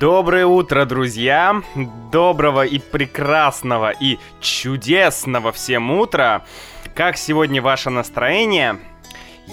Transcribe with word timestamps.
Доброе 0.00 0.44
утро, 0.44 0.86
друзья! 0.86 1.62
Доброго 2.10 2.66
и 2.66 2.80
прекрасного 2.80 3.90
и 3.92 4.18
чудесного 4.40 5.52
всем 5.52 5.92
утра! 5.92 6.42
Как 6.96 7.16
сегодня 7.16 7.62
ваше 7.62 7.90
настроение? 7.90 8.80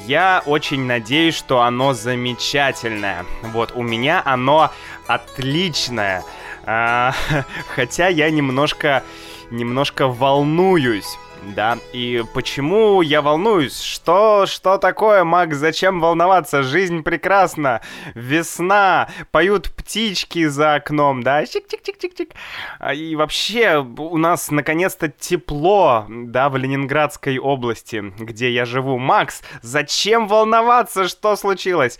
Я 0.08 0.42
очень 0.48 0.86
надеюсь, 0.86 1.36
что 1.36 1.62
оно 1.62 1.94
замечательное. 1.94 3.24
Вот, 3.54 3.74
у 3.76 3.84
меня 3.84 4.24
оно 4.26 4.72
отличное. 5.06 6.24
А, 6.66 7.14
хотя 7.76 8.08
я 8.08 8.32
немножко, 8.32 9.04
немножко 9.52 10.08
волнуюсь. 10.08 11.20
Да, 11.42 11.80
и 11.92 12.24
почему 12.36 13.02
я 13.02 13.22
волнуюсь? 13.24 13.82
Что, 13.82 14.46
что 14.46 14.78
такое, 14.78 15.24
Макс? 15.24 15.58
Зачем 15.58 16.00
волноваться? 16.00 16.62
Жизнь 16.62 17.02
прекрасна. 17.02 17.82
Весна. 18.14 19.10
Поют 19.32 19.72
птички 19.72 20.46
за 20.46 20.76
окном, 20.76 21.24
да? 21.24 21.44
Чик-чик-чик-чик-чик. 21.44 22.34
А, 22.80 22.94
и 22.94 23.16
вообще, 23.16 23.78
у 23.80 24.18
нас 24.18 24.52
наконец-то 24.52 25.10
тепло, 25.10 26.06
да, 26.10 26.50
в 26.50 26.58
Ленинградской 26.58 27.40
области, 27.40 28.14
где 28.20 28.52
я 28.52 28.66
живу. 28.66 29.00
Макс, 29.00 29.42
зачем 29.64 30.28
волноваться? 30.28 31.08
Что 31.08 31.36
случилось? 31.36 31.98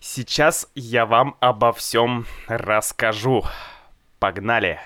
Сейчас 0.00 0.68
я 0.74 1.06
вам 1.06 1.36
обо 1.38 1.72
всем 1.72 2.26
расскажу. 2.48 3.44
Погнали! 4.18 4.80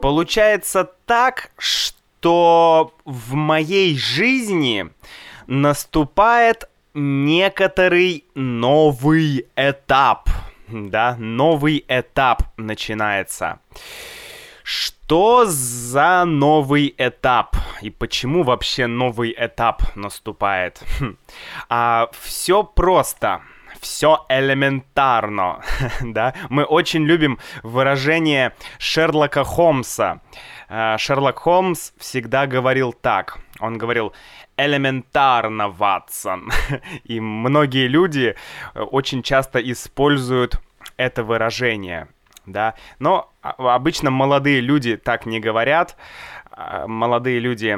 Получается 0.00 0.88
так, 1.06 1.50
что 1.58 2.94
в 3.04 3.34
моей 3.34 3.96
жизни 3.96 4.90
наступает 5.46 6.68
некоторый 6.94 8.24
новый 8.34 9.46
этап. 9.56 10.28
Да, 10.68 11.16
новый 11.18 11.84
этап 11.88 12.42
начинается. 12.56 13.58
Что 14.62 15.46
за 15.46 16.24
новый 16.26 16.94
этап? 16.98 17.56
И 17.80 17.90
почему 17.90 18.42
вообще 18.42 18.86
новый 18.86 19.34
этап 19.36 19.96
наступает? 19.96 20.82
Хм. 21.00 21.16
А, 21.68 22.10
все 22.12 22.62
просто 22.62 23.40
все 23.80 24.24
элементарно, 24.28 25.62
да? 26.00 26.34
Мы 26.48 26.64
очень 26.64 27.04
любим 27.04 27.38
выражение 27.62 28.52
Шерлока 28.78 29.44
Холмса. 29.44 30.20
Э, 30.68 30.96
Шерлок 30.98 31.38
Холмс 31.38 31.92
всегда 31.98 32.46
говорил 32.46 32.92
так. 32.92 33.38
Он 33.60 33.78
говорил 33.78 34.12
элементарно, 34.56 35.68
Ватсон. 35.68 36.50
И 37.04 37.20
многие 37.20 37.86
люди 37.86 38.34
э, 38.74 38.80
очень 38.80 39.22
часто 39.22 39.58
используют 39.58 40.60
это 40.96 41.22
выражение, 41.24 42.08
да? 42.46 42.74
Но 42.98 43.32
а, 43.40 43.74
обычно 43.74 44.10
молодые 44.10 44.60
люди 44.60 44.96
так 44.96 45.26
не 45.26 45.40
говорят. 45.40 45.96
А, 46.60 46.88
молодые 46.88 47.38
люди 47.38 47.72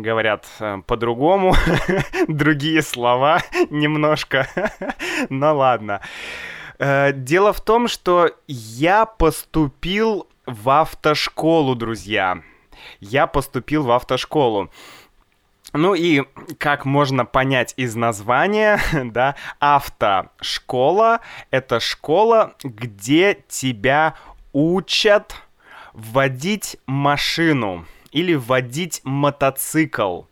говорят 0.00 0.46
э, 0.58 0.78
по-другому, 0.86 1.54
другие 2.28 2.80
слова 2.80 3.42
немножко, 3.70 4.48
но 5.28 5.54
ладно. 5.54 6.00
Э, 6.78 7.12
дело 7.12 7.52
в 7.52 7.60
том, 7.60 7.88
что 7.88 8.30
я 8.46 9.04
поступил 9.04 10.26
в 10.46 10.70
автошколу, 10.70 11.74
друзья. 11.74 12.40
Я 13.00 13.26
поступил 13.26 13.82
в 13.82 13.90
автошколу. 13.90 14.70
Ну 15.74 15.92
и, 15.92 16.22
как 16.56 16.86
можно 16.86 17.26
понять 17.26 17.74
из 17.76 17.96
названия, 17.96 18.80
да, 18.94 19.36
автошкола— 19.60 21.20
это 21.50 21.80
школа, 21.80 22.54
где 22.62 23.44
тебя 23.46 24.14
учат 24.54 25.36
водить 25.92 26.78
машину 26.86 27.84
или 28.16 28.32
водить 28.32 29.02
мотоцикл, 29.04 30.22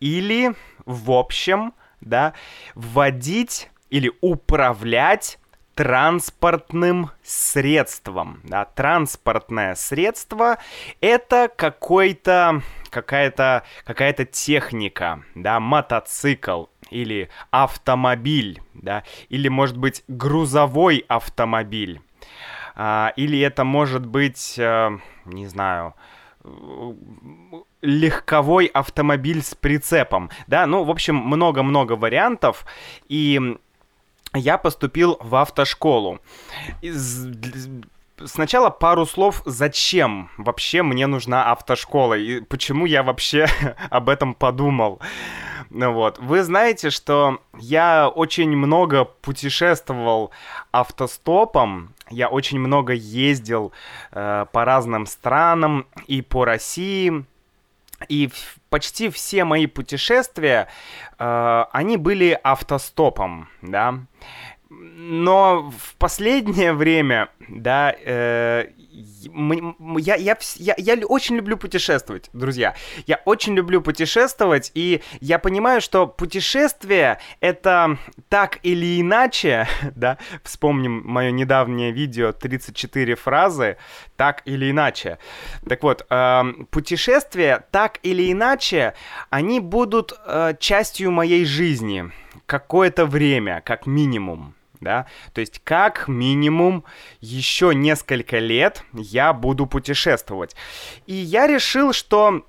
или, 0.00 0.54
в 0.86 1.12
общем, 1.12 1.74
да, 2.00 2.32
водить 2.74 3.68
или 3.90 4.10
управлять 4.22 5.38
транспортным 5.74 7.10
средством. 7.22 8.40
Да, 8.44 8.64
транспортное 8.64 9.74
средство 9.74 10.56
это 11.02 11.50
какой-то 11.54 12.62
какая-то 12.88 13.64
какая-то 13.84 14.24
техника, 14.24 15.22
да, 15.34 15.60
мотоцикл 15.60 16.68
или 16.88 17.28
автомобиль, 17.50 18.62
да, 18.72 19.04
или 19.28 19.48
может 19.48 19.76
быть 19.76 20.02
грузовой 20.08 21.04
автомобиль, 21.08 22.00
а, 22.74 23.12
или 23.16 23.38
это 23.38 23.64
может 23.64 24.06
быть, 24.06 24.56
а, 24.58 24.98
не 25.26 25.46
знаю, 25.46 25.94
легковой 27.80 28.66
автомобиль 28.66 29.42
с 29.42 29.54
прицепом, 29.54 30.30
да, 30.46 30.66
ну, 30.66 30.84
в 30.84 30.90
общем, 30.90 31.16
много-много 31.16 31.92
вариантов, 31.92 32.66
и 33.08 33.40
я 34.34 34.58
поступил 34.58 35.16
в 35.20 35.34
автошколу. 35.36 36.20
Из... 36.82 37.26
Сначала 38.22 38.70
пару 38.70 39.06
слов, 39.06 39.42
зачем 39.44 40.30
вообще 40.36 40.82
мне 40.82 41.06
нужна 41.06 41.50
автошкола 41.50 42.14
и 42.14 42.40
почему 42.40 42.86
я 42.86 43.02
вообще 43.02 43.46
об 43.90 44.08
этом 44.08 44.34
подумал. 44.34 45.00
Ну 45.70 45.92
вот, 45.92 46.18
вы 46.20 46.44
знаете, 46.44 46.90
что 46.90 47.40
я 47.58 48.08
очень 48.08 48.56
много 48.56 49.04
путешествовал 49.04 50.30
автостопом, 50.70 51.94
я 52.10 52.28
очень 52.28 52.60
много 52.60 52.92
ездил 52.92 53.72
э, 54.12 54.46
по 54.52 54.64
разным 54.64 55.06
странам 55.06 55.86
и 56.06 56.22
по 56.22 56.44
России. 56.44 57.24
И 58.08 58.30
почти 58.68 59.08
все 59.08 59.44
мои 59.44 59.66
путешествия, 59.66 60.68
э, 61.18 61.64
они 61.72 61.96
были 61.96 62.38
автостопом, 62.44 63.48
да. 63.62 64.00
Но 64.96 65.70
в 65.76 65.96
последнее 65.96 66.72
время, 66.72 67.28
да, 67.48 67.94
э, 68.04 68.68
я, 69.98 70.14
я, 70.14 70.38
я, 70.56 70.74
я 70.78 71.06
очень 71.06 71.36
люблю 71.36 71.56
путешествовать, 71.56 72.30
друзья. 72.32 72.74
Я 73.06 73.20
очень 73.24 73.54
люблю 73.54 73.80
путешествовать, 73.80 74.70
и 74.74 75.02
я 75.20 75.38
понимаю, 75.38 75.80
что 75.80 76.06
путешествие 76.06 77.18
это 77.40 77.98
так 78.28 78.60
или 78.62 79.00
иначе, 79.00 79.66
да, 79.94 80.18
вспомним 80.42 81.02
мое 81.04 81.30
недавнее 81.30 81.90
видео 81.90 82.32
34 82.32 83.14
фразы, 83.16 83.76
так 84.16 84.42
или 84.44 84.70
иначе. 84.70 85.18
Так 85.68 85.82
вот, 85.82 86.06
э, 86.08 86.42
путешествия 86.70 87.66
так 87.70 87.98
или 88.02 88.30
иначе, 88.30 88.94
они 89.30 89.60
будут 89.60 90.12
э, 90.26 90.54
частью 90.58 91.10
моей 91.10 91.44
жизни 91.44 92.10
какое-то 92.46 93.06
время, 93.06 93.62
как 93.64 93.86
минимум 93.86 94.54
да, 94.84 95.06
то 95.32 95.40
есть 95.40 95.60
как 95.64 96.06
минимум 96.06 96.84
еще 97.20 97.74
несколько 97.74 98.38
лет 98.38 98.84
я 98.92 99.32
буду 99.32 99.66
путешествовать. 99.66 100.54
И 101.06 101.14
я 101.14 101.46
решил, 101.46 101.92
что 101.92 102.46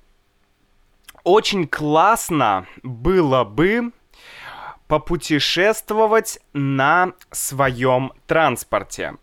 очень 1.24 1.66
классно 1.66 2.66
было 2.84 3.42
бы 3.42 3.90
попутешествовать 4.86 6.38
на 6.52 7.12
своем 7.32 8.12
транспорте 8.26 9.16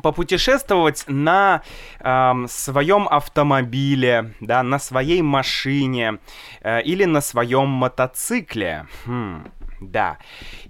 попутешествовать 0.00 1.04
на 1.06 1.62
э, 2.00 2.32
своем 2.48 3.06
автомобиле, 3.08 4.32
да, 4.40 4.62
на 4.62 4.78
своей 4.78 5.22
машине 5.22 6.18
э, 6.62 6.82
или 6.82 7.04
на 7.04 7.20
своем 7.20 7.68
мотоцикле. 7.68 8.86
Хм, 9.04 9.50
да. 9.90 10.18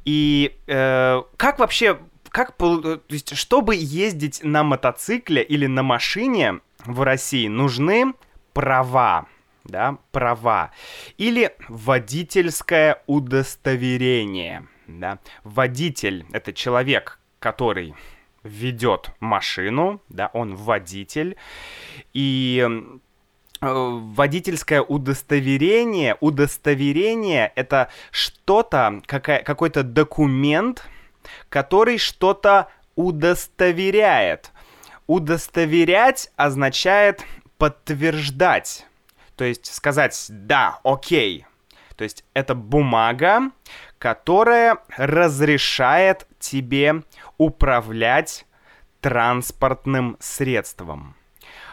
И 0.04 0.56
э, 0.66 1.22
как 1.36 1.58
вообще, 1.58 1.98
как, 2.30 2.56
то 2.56 3.00
есть, 3.08 3.36
чтобы 3.36 3.74
ездить 3.76 4.42
на 4.42 4.62
мотоцикле 4.62 5.42
или 5.42 5.66
на 5.66 5.82
машине 5.82 6.60
в 6.84 7.02
России, 7.02 7.48
нужны 7.48 8.14
права, 8.52 9.26
да, 9.64 9.98
права. 10.10 10.70
Или 11.18 11.54
водительское 11.68 13.02
удостоверение, 13.06 14.66
да. 14.86 15.18
Водитель— 15.44 16.26
это 16.32 16.52
человек, 16.52 17.20
который 17.38 17.94
ведет 18.42 19.12
машину, 19.20 20.02
да, 20.08 20.30
он 20.32 20.56
водитель, 20.56 21.36
и 22.12 22.66
Э, 22.66 22.98
водительское 23.62 24.82
удостоверение, 24.82 26.16
удостоверение 26.20 27.52
это 27.54 27.88
что-то, 28.10 29.00
какой-то 29.06 29.84
документ, 29.84 30.84
который 31.48 31.98
что-то 31.98 32.68
удостоверяет. 32.96 34.50
Удостоверять 35.06 36.30
означает 36.36 37.24
подтверждать. 37.56 38.86
То 39.36 39.44
есть 39.44 39.72
сказать 39.72 40.26
«да, 40.28 40.80
окей». 40.82 41.46
То 41.96 42.04
есть 42.04 42.24
это 42.34 42.56
бумага, 42.56 43.52
которая 43.98 44.78
разрешает 44.96 46.26
тебе 46.40 47.02
управлять 47.38 48.44
транспортным 49.00 50.16
средством. 50.18 51.14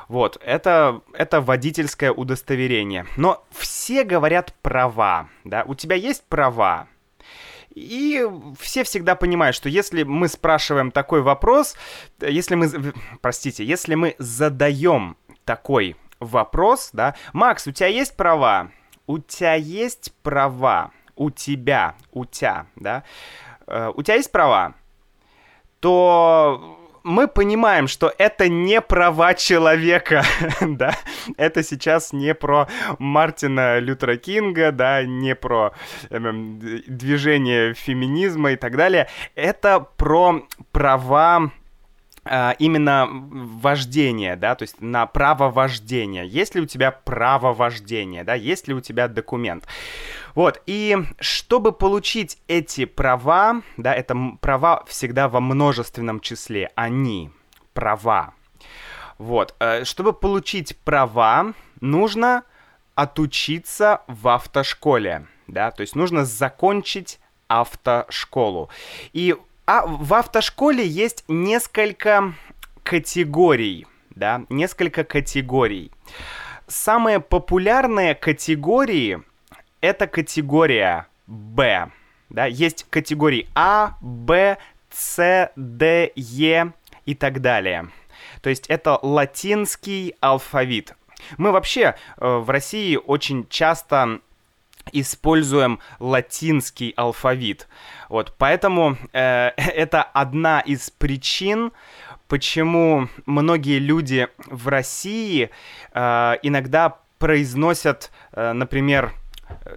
Вот, 0.09 0.41
это, 0.43 1.01
это 1.13 1.39
водительское 1.39 2.11
удостоверение. 2.11 3.05
Но 3.15 3.45
все 3.51 4.03
говорят 4.03 4.55
права, 4.63 5.29
да, 5.43 5.63
у 5.67 5.75
тебя 5.75 5.95
есть 5.95 6.23
права. 6.27 6.87
И 7.75 8.27
все 8.59 8.83
всегда 8.83 9.15
понимают, 9.15 9.55
что 9.55 9.69
если 9.69 10.01
мы 10.01 10.27
спрашиваем 10.27 10.89
такой 10.89 11.21
вопрос, 11.21 11.75
если 12.19 12.55
мы, 12.55 12.93
простите, 13.21 13.63
если 13.63 13.93
мы 13.93 14.15
задаем 14.17 15.15
такой 15.45 15.95
вопрос, 16.19 16.89
да, 16.91 17.15
Макс, 17.31 17.67
у 17.67 17.71
тебя 17.71 17.87
есть 17.87 18.17
права? 18.17 18.71
У 19.05 19.19
тебя 19.19 19.53
есть 19.53 20.11
права? 20.23 20.89
У 21.15 21.29
тебя, 21.29 21.95
у 22.11 22.25
тебя, 22.25 22.65
да? 22.75 23.03
Э, 23.67 23.91
у 23.93 24.01
тебя 24.01 24.15
есть 24.15 24.31
права? 24.31 24.73
То 25.79 26.78
мы 27.09 27.27
понимаем, 27.27 27.87
что 27.87 28.13
это 28.17 28.47
не 28.47 28.81
права 28.81 29.33
человека, 29.33 30.23
да, 30.61 30.95
это 31.37 31.63
сейчас 31.63 32.13
не 32.13 32.33
про 32.33 32.67
Мартина 32.99 33.79
Лютера 33.79 34.15
Кинга, 34.15 34.71
да, 34.71 35.03
не 35.03 35.35
про 35.35 35.73
э, 36.09 36.19
движение 36.87 37.73
феминизма 37.73 38.51
и 38.51 38.55
так 38.55 38.77
далее, 38.77 39.09
это 39.35 39.79
про 39.97 40.43
права 40.71 41.51
а, 42.25 42.55
именно 42.59 43.07
вождение, 43.09 44.35
да, 44.35 44.53
то 44.53 44.63
есть 44.63 44.81
на 44.81 45.07
право 45.07 45.49
вождения. 45.49 46.23
Есть 46.23 46.53
ли 46.53 46.61
у 46.61 46.65
тебя 46.67 46.91
право 46.91 47.53
вождения, 47.53 48.23
да, 48.23 48.35
есть 48.35 48.67
ли 48.67 48.73
у 48.75 48.81
тебя 48.81 49.07
документ. 49.07 49.65
Вот, 50.35 50.61
и 50.65 50.97
чтобы 51.19 51.71
получить 51.71 52.37
эти 52.47 52.85
права, 52.85 53.61
да, 53.77 53.93
это 53.93 54.15
права 54.41 54.83
всегда 54.87 55.27
во 55.27 55.39
множественном 55.39 56.19
числе, 56.19 56.71
они, 56.75 57.31
права. 57.73 58.33
Вот, 59.17 59.55
э, 59.59 59.83
чтобы 59.83 60.13
получить 60.13 60.77
права, 60.77 61.53
нужно 61.81 62.43
отучиться 62.95 64.01
в 64.07 64.27
автошколе, 64.27 65.27
да, 65.47 65.71
то 65.71 65.81
есть 65.81 65.95
нужно 65.95 66.25
закончить 66.25 67.19
автошколу. 67.47 68.69
И 69.13 69.35
а 69.65 69.85
в 69.85 70.13
автошколе 70.13 70.85
есть 70.85 71.23
несколько 71.27 72.33
категорий, 72.83 73.85
да, 74.09 74.43
несколько 74.49 75.03
категорий. 75.03 75.91
Самые 76.67 77.19
популярные 77.19 78.15
категории— 78.15 79.21
это 79.81 80.07
категория 80.07 81.07
Б, 81.27 81.89
да, 82.29 82.45
есть 82.45 82.85
категории 82.89 83.47
А, 83.55 83.97
Б, 84.01 84.57
С, 84.91 85.51
Д, 85.55 86.11
Е 86.15 86.73
и 87.05 87.15
так 87.15 87.41
далее. 87.41 87.89
То 88.41 88.49
есть 88.49 88.67
это 88.67 88.99
латинский 89.01 90.15
алфавит. 90.19 90.95
Мы 91.37 91.51
вообще 91.51 91.95
э, 92.17 92.37
в 92.37 92.49
России 92.49 92.95
очень 92.95 93.47
часто 93.49 94.21
используем 94.91 95.79
латинский 95.99 96.93
алфавит. 96.95 97.67
Вот, 98.09 98.33
поэтому 98.37 98.97
э, 99.13 99.51
это 99.57 100.03
одна 100.03 100.61
из 100.61 100.89
причин, 100.89 101.71
почему 102.27 103.09
многие 103.25 103.79
люди 103.79 104.27
в 104.45 104.67
России 104.67 105.49
э, 105.93 106.33
иногда 106.41 106.97
произносят, 107.17 108.11
э, 108.31 108.53
например, 108.53 109.13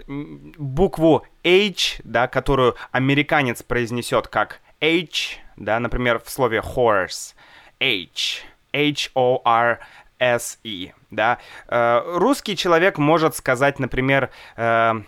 букву 0.06 1.24
H, 1.44 2.00
да, 2.04 2.28
которую 2.28 2.76
американец 2.90 3.62
произнесет 3.62 4.28
как 4.28 4.60
H, 4.80 5.38
да, 5.56 5.80
например, 5.80 6.20
в 6.24 6.30
слове 6.30 6.58
horse, 6.58 7.34
H, 7.80 8.44
H-O-R 8.72 9.80
S-E, 10.18 10.92
да. 11.10 11.38
Э, 11.68 12.02
русский 12.16 12.56
человек 12.56 12.98
может 12.98 13.34
сказать, 13.34 13.78
например, 13.78 14.30
э, 14.56 15.02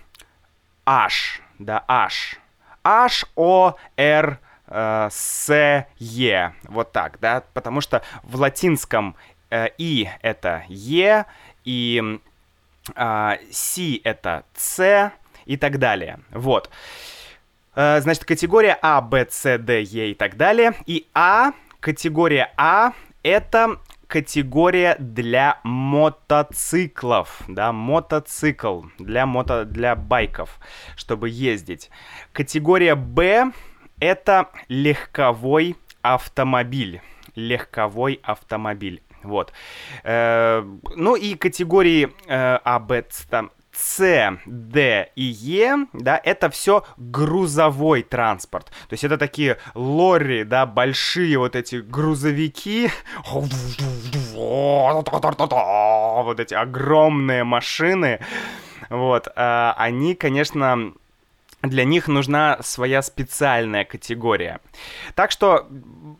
H, 0.87 1.41
да, 1.59 1.85
H, 1.89 2.39
H-O-R 2.85 4.39
э, 4.67 5.09
С-Е, 5.11 6.55
вот 6.65 6.93
так, 6.93 7.19
да, 7.21 7.45
потому 7.53 7.81
что 7.81 8.03
в 8.23 8.37
латинском 8.41 9.17
э, 9.51 9.69
И 9.79 10.09
это 10.21 10.65
Е, 10.69 11.27
и 11.65 12.21
э, 12.95 13.37
Си 13.51 14.01
это 14.05 14.45
С 14.55 15.13
и 15.47 15.57
так 15.57 15.79
далее, 15.79 16.21
вот. 16.31 16.71
Э, 17.75 18.01
значит, 18.01 18.25
категория 18.25 18.79
А, 18.83 19.01
Б, 19.01 19.27
С, 19.29 19.59
Д, 19.59 19.83
Е 19.83 20.11
и 20.11 20.15
так 20.15 20.37
далее. 20.37 20.75
И 20.87 21.07
А, 21.15 21.53
категория 21.81 22.53
А, 22.57 22.93
это 23.23 23.79
категория 24.07 24.97
для 24.99 25.59
мотоциклов, 25.65 27.43
да, 27.49 27.73
мотоцикл 27.73 28.83
для 28.99 29.27
мото, 29.27 29.65
для 29.65 29.97
байков, 29.97 30.61
чтобы 30.97 31.29
ездить. 31.31 31.91
Категория 32.33 32.95
Б 32.95 33.51
это 34.01 34.51
легковой 34.69 35.77
автомобиль, 36.03 37.01
легковой 37.35 38.21
автомобиль. 38.23 39.03
Вот. 39.25 39.53
Э, 40.03 40.63
ну 40.95 41.17
и 41.17 41.35
категории 41.35 42.11
э, 42.27 42.59
А, 42.65 42.79
Б, 42.79 43.05
там, 43.29 43.51
с, 43.77 44.39
Д 44.47 45.11
и 45.17 45.23
Е, 45.23 45.87
да, 45.93 46.21
это 46.23 46.51
все 46.51 46.85
грузовой 46.97 48.03
транспорт. 48.03 48.67
То 48.89 48.93
есть 48.93 49.05
это 49.05 49.19
такие 49.19 49.59
лорри, 49.75 50.45
да, 50.45 50.67
большие 50.67 51.39
вот 51.39 51.57
эти 51.57 51.77
грузовики, 51.77 52.91
вот 56.23 56.41
эти 56.41 56.55
огромные 56.55 57.45
машины, 57.45 58.21
вот, 58.91 59.29
а, 59.35 59.75
они, 59.77 60.15
конечно, 60.15 60.93
для 61.69 61.85
них 61.85 62.09
нужна 62.09 62.59
своя 62.63 63.03
специальная 63.03 63.85
категория. 63.85 64.61
Так 65.15 65.31
что, 65.31 65.67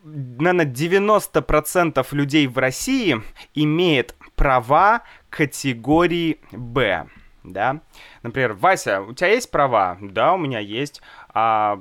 наверное, 0.03 0.65
90% 0.65 2.05
людей 2.11 2.47
в 2.47 2.57
России 2.57 3.21
имеет 3.53 4.15
права 4.35 5.03
категории 5.29 6.39
Б 6.51 7.07
да. 7.45 7.81
Например, 8.23 8.53
Вася, 8.53 9.01
у 9.01 9.13
тебя 9.13 9.29
есть 9.29 9.51
права? 9.51 9.97
Да, 10.01 10.33
у 10.33 10.37
меня 10.37 10.59
есть. 10.59 11.01
А 11.29 11.79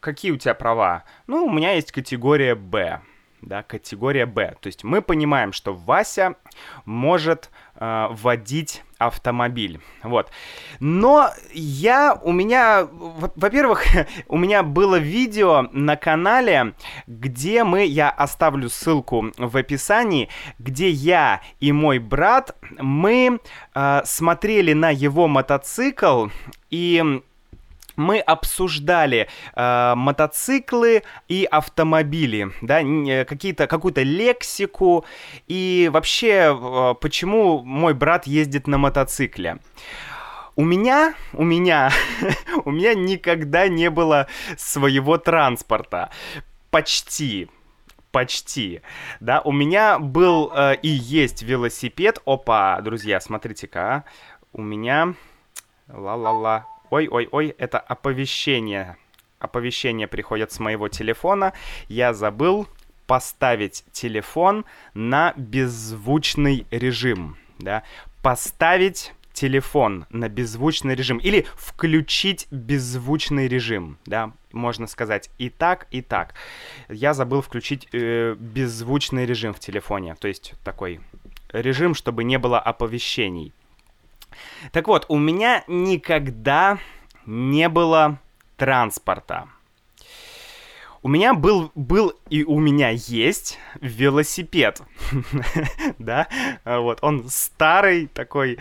какие 0.00 0.30
у 0.30 0.36
тебя 0.36 0.54
права? 0.54 1.04
Ну, 1.26 1.46
у 1.46 1.50
меня 1.50 1.72
есть 1.72 1.92
категория 1.92 2.54
Б, 2.54 3.00
да, 3.40 3.62
категория 3.62 4.26
Б. 4.26 4.56
То 4.60 4.66
есть 4.66 4.84
мы 4.84 5.02
понимаем, 5.02 5.52
что 5.52 5.72
Вася 5.72 6.34
может 6.84 7.50
э, 7.80 8.08
водить 8.10 8.82
автомобиль. 8.98 9.80
Вот. 10.02 10.30
Но 10.78 11.30
я, 11.52 12.18
у 12.22 12.32
меня, 12.32 12.86
во-первых, 12.90 13.84
у 14.28 14.36
меня 14.36 14.62
было 14.62 14.96
видео 14.96 15.68
на 15.72 15.96
канале, 15.96 16.74
где 17.06 17.64
мы, 17.64 17.86
я 17.86 18.10
оставлю 18.10 18.68
ссылку 18.68 19.32
в 19.38 19.56
описании, 19.56 20.28
где 20.58 20.90
я 20.90 21.40
и 21.60 21.72
мой 21.72 21.98
брат, 21.98 22.56
мы 22.78 23.40
э, 23.74 24.00
смотрели 24.04 24.74
на 24.74 24.90
его 24.90 25.26
мотоцикл 25.26 26.28
и 26.68 27.22
мы 28.00 28.18
обсуждали 28.18 29.28
э, 29.54 29.94
мотоциклы 29.94 31.04
и 31.28 31.44
автомобили, 31.44 32.50
да, 32.62 32.80
э, 32.80 33.24
какие-то, 33.24 33.66
какую-то 33.66 34.02
лексику 34.02 35.04
и 35.46 35.90
вообще, 35.92 36.56
э, 36.58 36.94
почему 37.00 37.62
мой 37.62 37.94
брат 37.94 38.26
ездит 38.26 38.66
на 38.66 38.78
мотоцикле. 38.78 39.58
У 40.56 40.64
меня, 40.64 41.14
у 41.32 41.44
меня, 41.44 41.90
у 42.64 42.70
меня 42.70 42.94
никогда 42.94 43.68
не 43.68 43.90
было 43.90 44.26
своего 44.56 45.16
транспорта. 45.18 46.10
Почти, 46.70 47.48
почти. 48.10 48.82
Да, 49.20 49.40
у 49.42 49.52
меня 49.52 49.98
был 49.98 50.50
э, 50.54 50.76
и 50.82 50.88
есть 50.88 51.42
велосипед. 51.42 52.20
Опа, 52.24 52.80
друзья, 52.80 53.20
смотрите-ка, 53.20 53.80
а. 53.80 54.04
у 54.52 54.62
меня... 54.62 55.14
Ла-ла-ла. 55.92 56.66
Ой-ой-ой, 56.90 57.54
это 57.58 57.78
оповещение. 57.78 58.96
Оповещение 59.38 60.06
приходит 60.06 60.52
с 60.52 60.58
моего 60.58 60.88
телефона. 60.88 61.52
Я 61.88 62.12
забыл 62.12 62.68
поставить 63.06 63.84
телефон 63.92 64.64
на 64.94 65.32
беззвучный 65.36 66.66
режим. 66.70 67.36
Да? 67.58 67.82
Поставить 68.22 69.12
телефон 69.32 70.06
на 70.10 70.28
беззвучный 70.28 70.94
режим 70.94 71.18
или 71.18 71.46
включить 71.56 72.46
беззвучный 72.50 73.48
режим, 73.48 73.96
да, 74.04 74.32
можно 74.52 74.86
сказать 74.86 75.30
и 75.38 75.48
так, 75.48 75.86
и 75.90 76.02
так. 76.02 76.34
Я 76.88 77.14
забыл 77.14 77.40
включить 77.40 77.88
э, 77.92 78.34
беззвучный 78.38 79.24
режим 79.24 79.54
в 79.54 79.60
телефоне, 79.60 80.14
то 80.16 80.28
есть 80.28 80.54
такой 80.62 81.00
режим, 81.52 81.94
чтобы 81.94 82.24
не 82.24 82.38
было 82.38 82.58
оповещений. 82.58 83.54
Так 84.72 84.88
вот, 84.88 85.06
у 85.08 85.18
меня 85.18 85.64
никогда 85.66 86.78
не 87.26 87.68
было 87.68 88.18
транспорта. 88.56 89.48
У 91.02 91.08
меня 91.08 91.32
был, 91.32 91.72
был 91.74 92.12
и 92.28 92.44
у 92.44 92.58
меня 92.58 92.90
есть 92.90 93.58
велосипед, 93.80 94.82
да, 95.98 96.28
вот, 96.64 96.98
он 97.00 97.24
старый 97.30 98.06
такой 98.06 98.58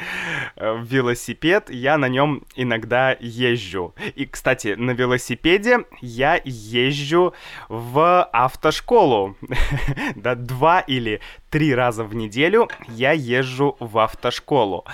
э, 0.55 0.77
велосипед, 0.81 1.69
я 1.69 1.97
на 1.97 2.07
нем 2.07 2.43
иногда 2.55 3.17
езжу. 3.19 3.93
И, 4.15 4.25
кстати, 4.25 4.75
на 4.77 4.91
велосипеде 4.91 5.79
я 5.99 6.39
езжу 6.45 7.33
в 7.67 8.23
автошколу, 8.31 9.35
да, 10.15 10.35
два 10.35 10.79
или 10.79 11.19
три 11.49 11.75
раза 11.75 12.05
в 12.05 12.15
неделю 12.15 12.69
я 12.87 13.11
езжу 13.11 13.75
в 13.81 13.97
автошколу. 13.99 14.85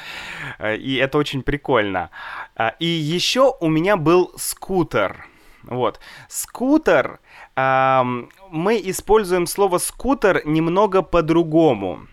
Э, 0.57 0.75
и 0.75 0.95
это 0.95 1.19
очень 1.19 1.43
прикольно. 1.43 2.09
А, 2.55 2.69
и 2.79 2.87
еще 2.87 3.55
у 3.59 3.69
меня 3.69 3.97
был 3.97 4.31
скутер. 4.35 5.27
Вот. 5.67 5.99
Скутер 6.29 7.19
мы 7.55 8.81
используем 8.83 9.47
слово 9.47 9.77
скутер 9.77 10.45
немного 10.45 11.01
по-другому. 11.01 12.07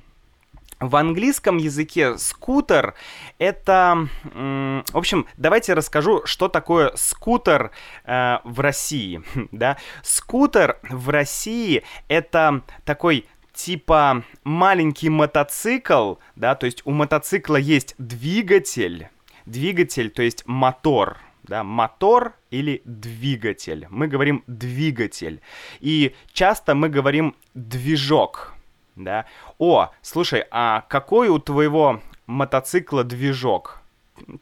В 0.80 0.97
английском 0.97 1.59
языке 1.59 2.18
скутер 2.18 2.94
это... 3.38 4.09
В 4.25 4.82
общем, 4.92 5.26
давайте 5.37 5.75
расскажу, 5.75 6.23
что 6.26 6.49
такое 6.49 6.92
скутер 6.97 7.71
э, 8.04 8.38
в 8.42 8.59
России. 8.59 9.23
да? 9.52 9.76
Скутер 10.02 10.80
в 10.82 11.09
России 11.11 11.85
это 12.09 12.62
такой 12.85 13.28
типа 13.52 14.25
маленький 14.42 15.09
мотоцикл, 15.09 16.14
да, 16.37 16.54
то 16.54 16.66
есть 16.66 16.82
у 16.85 16.90
мотоцикла 16.90 17.56
есть 17.56 17.94
двигатель, 17.99 19.09
двигатель, 19.47 20.11
то 20.11 20.23
есть 20.23 20.44
мотор, 20.47 21.18
да, 21.42 21.62
мотор 21.62 22.35
или 22.52 22.82
двигатель. 22.85 23.87
Мы 23.90 24.06
говорим 24.06 24.44
двигатель. 24.47 25.40
И 25.80 26.14
часто 26.32 26.75
мы 26.75 26.88
говорим 26.88 27.35
движок, 27.54 28.54
да. 28.94 29.25
О, 29.59 29.90
слушай, 30.02 30.44
а 30.50 30.82
какой 30.88 31.28
у 31.28 31.38
твоего 31.38 32.00
мотоцикла 32.26 33.04
движок? 33.04 33.80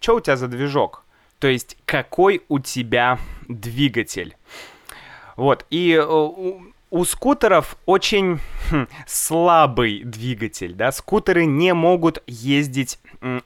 Что 0.00 0.16
у 0.16 0.20
тебя 0.20 0.36
за 0.36 0.48
движок? 0.48 1.04
То 1.38 1.48
есть, 1.48 1.78
какой 1.86 2.42
у 2.48 2.58
тебя 2.58 3.18
двигатель? 3.48 4.36
Вот, 5.36 5.64
и 5.70 5.92
э, 5.92 6.04
у, 6.04 6.60
у 6.90 7.04
скутеров 7.04 7.78
очень 7.86 8.40
хм, 8.70 8.88
слабый 9.06 10.02
двигатель, 10.04 10.74
да, 10.74 10.92
скутеры 10.92 11.46
не 11.46 11.72
могут 11.72 12.22
ездить 12.26 12.98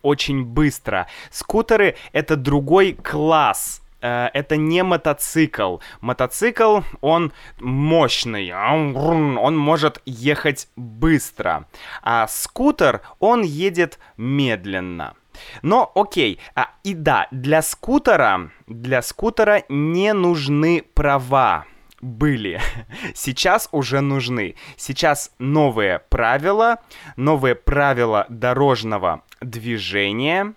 очень 0.03 0.45
быстро. 0.45 1.07
Скутеры— 1.31 1.97
это 2.13 2.37
другой 2.37 2.95
класс 2.95 3.84
это 4.05 4.57
не 4.57 4.83
мотоцикл. 4.83 5.79
Мотоцикл, 6.01 6.81
он 7.01 7.33
мощный, 7.61 8.53
он 8.53 9.57
может 9.57 10.03
ехать 10.05 10.69
быстро. 10.77 11.67
А 12.03 12.27
скутер, 12.27 13.03
он 13.19 13.43
едет 13.43 13.99
медленно. 14.17 15.15
Но 15.63 15.91
окей, 15.95 16.39
а, 16.55 16.71
и 16.85 16.95
да, 16.95 17.27
для 17.31 17.63
скутера, 17.63 18.51
для 18.67 19.03
скутера 19.03 19.65
не 19.69 20.13
нужны 20.13 20.85
права 20.95 21.65
были. 22.01 22.61
Сейчас 23.15 23.69
уже 23.73 24.01
нужны. 24.01 24.55
Сейчас 24.77 25.33
новые 25.39 26.01
правила, 26.11 26.79
новые 27.17 27.55
правила 27.55 28.27
дорожного 28.29 29.23
движения. 29.41 30.55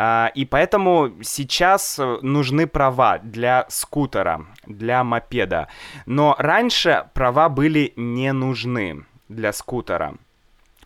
А, 0.00 0.30
и 0.32 0.44
поэтому 0.44 1.10
сейчас 1.22 1.98
э, 1.98 2.18
нужны 2.22 2.68
права 2.68 3.18
для 3.18 3.66
скутера, 3.68 4.46
для 4.64 5.02
мопеда. 5.02 5.66
Но 6.06 6.36
раньше 6.38 7.08
права 7.14 7.48
были 7.48 7.92
не 7.96 8.32
нужны 8.32 9.04
для 9.28 9.52
скутера. 9.52 10.14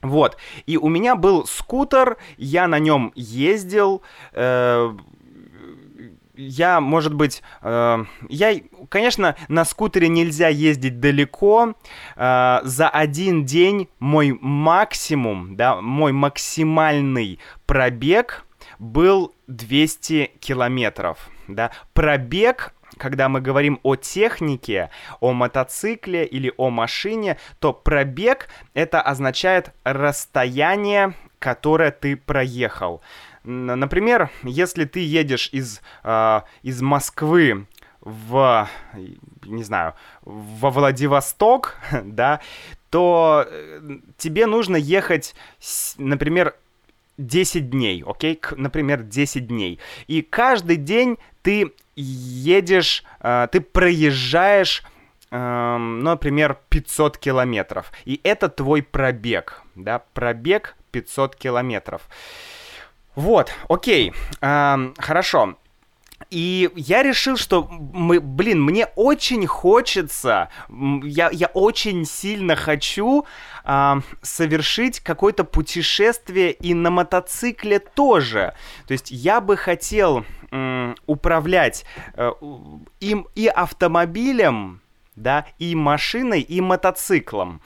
Вот. 0.01 0.39
И 0.65 0.79
у 0.79 0.89
меня 0.89 1.15
был 1.15 1.45
скутер, 1.47 2.17
я 2.39 2.67
на 2.67 2.79
нем 2.79 3.13
ездил. 3.15 4.01
Э, 4.33 4.97
я, 6.35 6.81
может 6.81 7.13
быть, 7.13 7.43
э, 7.61 8.05
я, 8.31 8.61
конечно, 8.89 9.37
на 9.49 9.67
скутере 9.67 10.09
нельзя 10.09 10.49
ездить 10.49 11.01
далеко. 11.01 11.75
Э, 12.17 12.61
за 12.65 12.89
один 12.89 13.45
день 13.45 13.91
мой 13.99 14.39
максимум, 14.41 15.55
да, 15.55 15.83
мой 15.83 16.13
максимальный 16.13 17.39
пробег 17.67 18.47
был 18.83 19.33
200 19.47 20.33
километров. 20.41 21.31
Да? 21.49 21.71
Пробег 21.95 22.75
когда 22.99 23.31
мы 23.31 23.41
говорим 23.41 23.81
о 23.85 23.97
технике, 23.97 24.91
о 25.21 25.33
мотоцикле 25.33 26.27
или 26.27 26.53
о 26.59 26.69
машине, 26.69 27.39
то 27.59 27.73
пробег 27.73 28.49
это 28.75 29.01
означает 29.01 29.73
расстояние, 29.83 31.15
которое 31.39 31.91
ты 31.91 32.17
проехал. 32.17 33.01
Например, 33.45 34.31
если 34.43 34.85
ты 34.85 35.01
едешь 35.01 35.49
из, 35.53 35.81
э, 36.05 36.43
из 36.63 36.83
Москвы 36.83 37.67
в, 38.03 38.69
не 39.47 39.65
знаю, 39.65 39.95
во 40.21 40.71
Владивосток, 40.71 41.79
да, 42.05 42.41
то 42.91 43.47
э, 43.49 43.99
тебе 44.19 44.45
нужно 44.47 44.77
ехать, 44.77 45.35
например, 45.97 46.55
10 47.19 47.71
дней, 47.71 48.03
окей, 48.07 48.35
okay? 48.35 48.57
например, 48.57 49.03
10 49.03 49.47
дней. 49.47 49.79
И 50.07 50.23
каждый 50.23 50.77
день 50.77 51.19
ты 51.43 51.73
едешь, 51.97 53.05
э, 53.21 53.49
ты 53.51 53.61
проезжаешь, 53.61 54.83
э, 55.31 55.77
например, 55.77 56.59
500 56.69 57.19
километров. 57.19 57.93
И 58.05 58.21
это 58.25 58.49
твой 58.49 58.83
пробег, 58.83 59.63
да, 59.75 60.03
пробег 60.15 60.77
500 60.91 61.37
километров. 61.37 62.09
Вот, 63.15 63.53
окей, 63.69 64.13
э, 64.41 64.93
хорошо. 64.99 65.57
И 66.33 66.71
я 66.77 67.03
решил, 67.03 67.37
что 67.37 67.69
мы, 67.69 68.19
блин, 68.19 68.63
мне 68.63 68.87
очень 68.97 69.47
хочется, 69.47 70.49
я, 70.71 71.29
я 71.31 71.49
очень 71.49 72.07
сильно 72.07 72.57
хочу 72.57 73.27
э, 73.67 74.01
совершить 74.23 75.01
какое-то 75.01 75.45
путешествие 75.45 76.53
и 76.53 76.73
на 76.73 76.91
мотоцикле 76.91 77.81
тоже. 77.81 78.55
То 78.87 78.93
есть 78.93 79.11
я 79.11 79.43
бы 79.43 79.59
хотел 79.59 80.25
э, 80.51 80.95
управлять 81.05 81.85
э, 82.15 82.33
им 83.01 83.29
и 83.35 83.47
автомобилем, 83.47 84.81
да, 85.17 85.45
и 85.59 85.75
машиной, 85.75 86.41
и 86.41 86.63
мотоциклом. 86.63 87.61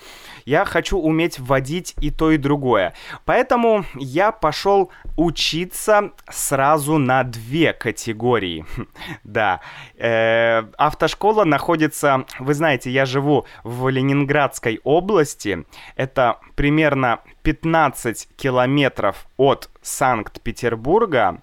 Я 0.46 0.64
хочу 0.64 0.98
уметь 0.98 1.40
водить 1.40 1.94
и 2.00 2.12
то, 2.12 2.30
и 2.30 2.36
другое. 2.36 2.94
Поэтому 3.24 3.84
я 3.96 4.30
пошел 4.30 4.92
учиться 5.16 6.12
сразу 6.30 6.98
на 6.98 7.24
две 7.24 7.72
категории. 7.72 8.64
да. 9.24 9.60
Э, 9.96 10.62
автошкола 10.78 11.42
находится, 11.42 12.26
вы 12.38 12.54
знаете, 12.54 12.90
я 12.92 13.06
живу 13.06 13.44
в 13.64 13.88
Ленинградской 13.88 14.80
области. 14.84 15.66
Это 15.96 16.38
примерно 16.54 17.20
15 17.42 18.28
километров 18.36 19.26
от 19.36 19.68
Санкт-Петербурга. 19.82 21.42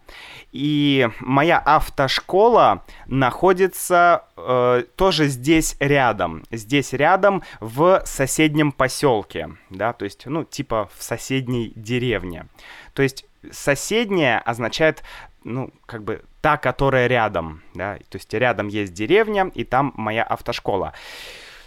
И 0.52 1.10
моя 1.20 1.60
автошкола 1.60 2.84
находится 3.08 4.26
э, 4.36 4.84
тоже 4.96 5.28
здесь 5.28 5.76
рядом. 5.80 6.44
Здесь 6.52 6.94
рядом 6.94 7.42
в 7.60 8.02
соседнем 8.06 8.72
поселке. 8.94 9.50
Да, 9.70 9.94
то 9.94 10.06
есть, 10.06 10.26
ну, 10.26 10.44
типа 10.44 10.90
в 10.96 11.02
соседней 11.04 11.74
деревне. 11.76 12.46
То 12.94 13.02
есть 13.02 13.26
соседняя 13.52 14.40
означает, 14.40 15.04
ну, 15.44 15.72
как 15.86 16.04
бы 16.04 16.24
та, 16.42 16.58
которая 16.58 17.08
рядом. 17.08 17.64
Да? 17.74 17.98
То 18.10 18.18
есть 18.18 18.34
рядом 18.34 18.68
есть 18.68 18.94
деревня, 18.94 19.52
и 19.56 19.64
там 19.64 19.94
моя 19.96 20.24
автошкола. 20.24 20.94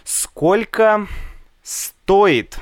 Сколько 0.03 1.07
стоит 1.63 2.59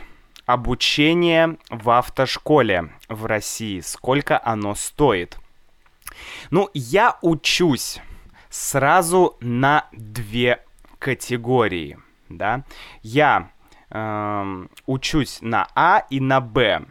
обучение 0.47 1.57
в 1.69 1.91
автошколе 1.91 2.91
в 3.07 3.25
России? 3.25 3.81
Сколько 3.81 4.41
оно 4.43 4.73
стоит? 4.73 5.37
Ну, 6.49 6.69
я 6.73 7.17
учусь 7.21 7.99
сразу 8.49 9.37
на 9.41 9.87
две 9.91 10.63
категории, 10.97 11.99
да. 12.29 12.63
Я 13.03 13.51
э, 13.89 14.65
учусь 14.85 15.39
на 15.41 15.67
А 15.75 16.05
и 16.09 16.19
на 16.19 16.41
Б. 16.41 16.85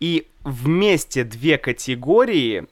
И 0.00 0.26
вместе 0.44 1.24
две 1.24 1.58
категории 1.58 2.66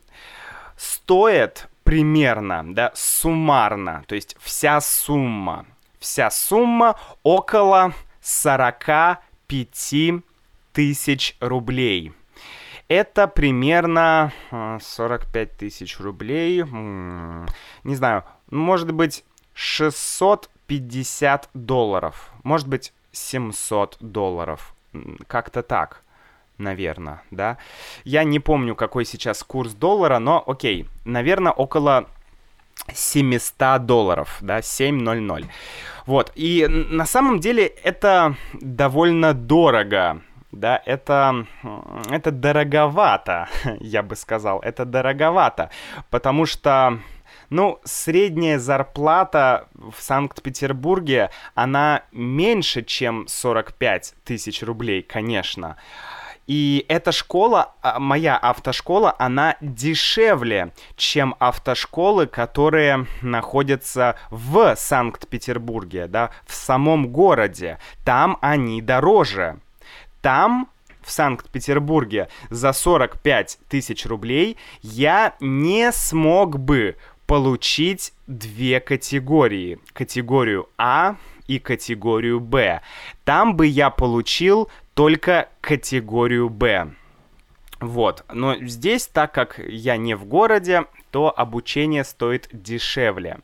стоят 0.76 1.68
примерно, 1.84 2.64
да, 2.74 2.92
суммарно, 2.94 4.04
то 4.06 4.14
есть 4.14 4.36
вся 4.40 4.80
сумма, 4.80 5.66
вся 5.98 6.30
сумма 6.30 6.96
около 7.22 7.92
45 8.22 9.18
тысяч 10.72 11.36
рублей. 11.40 12.12
это 12.88 13.28
примерно 13.28 14.32
45 14.50 15.56
тысяч 15.56 16.00
рублей. 16.00 16.64
Не 16.64 17.94
знаю, 17.94 18.24
может 18.50 18.92
быть 18.92 19.24
650 19.54 21.50
долларов. 21.54 22.30
Может 22.42 22.66
быть 22.68 22.92
700 23.12 23.96
долларов. 24.00 24.74
Как-то 25.26 25.62
так 25.62 26.02
наверное, 26.60 27.22
да. 27.30 27.56
Я 28.04 28.22
не 28.22 28.38
помню, 28.38 28.74
какой 28.74 29.04
сейчас 29.04 29.42
курс 29.42 29.72
доллара, 29.72 30.18
но 30.18 30.44
окей, 30.46 30.86
наверное, 31.04 31.52
около 31.52 32.06
700 32.92 33.84
долларов, 33.84 34.38
да, 34.40 34.62
700. 34.62 35.44
Вот, 36.06 36.32
и 36.34 36.66
на 36.68 37.06
самом 37.06 37.40
деле 37.40 37.66
это 37.66 38.36
довольно 38.52 39.34
дорого, 39.34 40.22
да, 40.52 40.82
это, 40.84 41.46
это 42.10 42.30
дороговато, 42.30 43.48
я 43.80 44.02
бы 44.02 44.16
сказал, 44.16 44.60
это 44.60 44.84
дороговато, 44.84 45.70
потому 46.10 46.46
что, 46.46 46.98
ну, 47.50 47.80
средняя 47.84 48.58
зарплата 48.58 49.68
в 49.74 50.00
Санкт-Петербурге, 50.00 51.30
она 51.54 52.04
меньше, 52.12 52.82
чем 52.82 53.26
45 53.28 54.14
тысяч 54.24 54.62
рублей, 54.62 55.02
конечно, 55.02 55.76
и 56.50 56.84
эта 56.88 57.12
школа, 57.12 57.74
а, 57.80 58.00
моя 58.00 58.36
автошкола, 58.36 59.14
она 59.20 59.56
дешевле, 59.60 60.72
чем 60.96 61.36
автошколы, 61.38 62.26
которые 62.26 63.06
находятся 63.22 64.16
в 64.30 64.74
Санкт-Петербурге, 64.74 66.08
да, 66.08 66.32
в 66.46 66.54
самом 66.54 67.06
городе. 67.12 67.78
Там 68.04 68.36
они 68.40 68.82
дороже. 68.82 69.60
Там 70.22 70.68
в 71.02 71.12
Санкт-Петербурге 71.12 72.28
за 72.50 72.72
45 72.72 73.60
тысяч 73.68 74.04
рублей 74.04 74.56
я 74.82 75.34
не 75.38 75.92
смог 75.92 76.58
бы 76.58 76.96
получить 77.30 78.12
две 78.26 78.80
категории. 78.80 79.78
Категорию 79.92 80.68
А 80.76 81.14
и 81.46 81.60
категорию 81.60 82.40
Б. 82.40 82.80
Там 83.24 83.54
бы 83.54 83.68
я 83.68 83.90
получил 83.90 84.68
только 84.94 85.48
категорию 85.60 86.48
Б. 86.48 86.90
Вот, 87.78 88.24
но 88.32 88.56
здесь, 88.56 89.06
так 89.06 89.32
как 89.32 89.60
я 89.60 89.96
не 89.96 90.16
в 90.16 90.24
городе, 90.24 90.86
то 91.12 91.32
обучение 91.34 92.02
стоит 92.02 92.48
дешевле. 92.50 93.38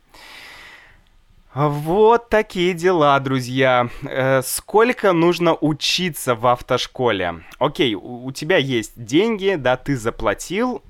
Вот 1.53 2.27
такие 2.27 2.73
дела, 2.73 3.17
друзья. 3.21 3.89
Э, 4.03 4.41
сколько 4.43 5.13
нужно 5.13 5.55
учиться 5.55 6.35
в 6.35 6.45
автошколе? 6.45 7.45
Окей, 7.57 7.95
у, 7.95 8.25
у 8.25 8.31
тебя 8.33 8.57
есть 8.57 9.01
деньги, 9.01 9.55
да, 9.57 9.77
ты 9.77 9.95
заплатил, 9.95 10.83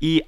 и 0.00 0.26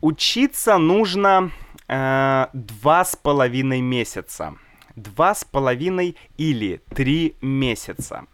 учиться 0.00 0.78
нужно 0.78 1.50
э, 1.88 2.46
два 2.52 3.04
с 3.04 3.16
половиной 3.16 3.80
месяца. 3.80 4.54
Два 4.96 5.34
с 5.34 5.44
половиной 5.44 6.16
или 6.36 6.80
три 6.94 7.36
месяца. 7.40 8.26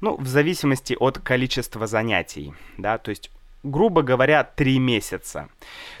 Ну, 0.00 0.16
в 0.16 0.26
зависимости 0.26 0.96
от 0.98 1.18
количества 1.18 1.86
занятий, 1.86 2.54
да, 2.76 2.98
то 2.98 3.10
есть, 3.10 3.30
грубо 3.62 4.02
говоря, 4.02 4.42
три 4.42 4.78
месяца. 4.78 5.48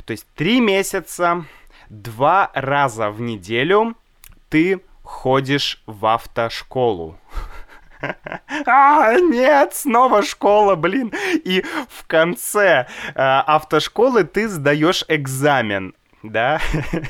То 0.04 0.12
есть 0.12 0.26
три 0.34 0.60
месяца, 0.60 1.44
два 1.88 2.50
раза 2.54 3.10
в 3.10 3.20
неделю 3.20 3.96
ты 4.48 4.80
ходишь 5.02 5.82
в 5.86 6.06
автошколу. 6.06 7.18
А, 8.66 9.14
нет, 9.18 9.74
снова 9.74 10.22
школа, 10.22 10.74
блин. 10.74 11.12
И 11.44 11.64
в 11.88 12.06
конце 12.06 12.86
э, 13.08 13.12
автошколы 13.14 14.24
ты 14.24 14.48
сдаешь 14.48 15.04
экзамен 15.08 15.94
да. 16.22 16.60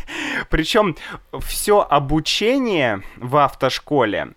Причем 0.50 0.96
все 1.40 1.80
обучение 1.80 3.02
в 3.16 3.36
автошколе 3.36 4.34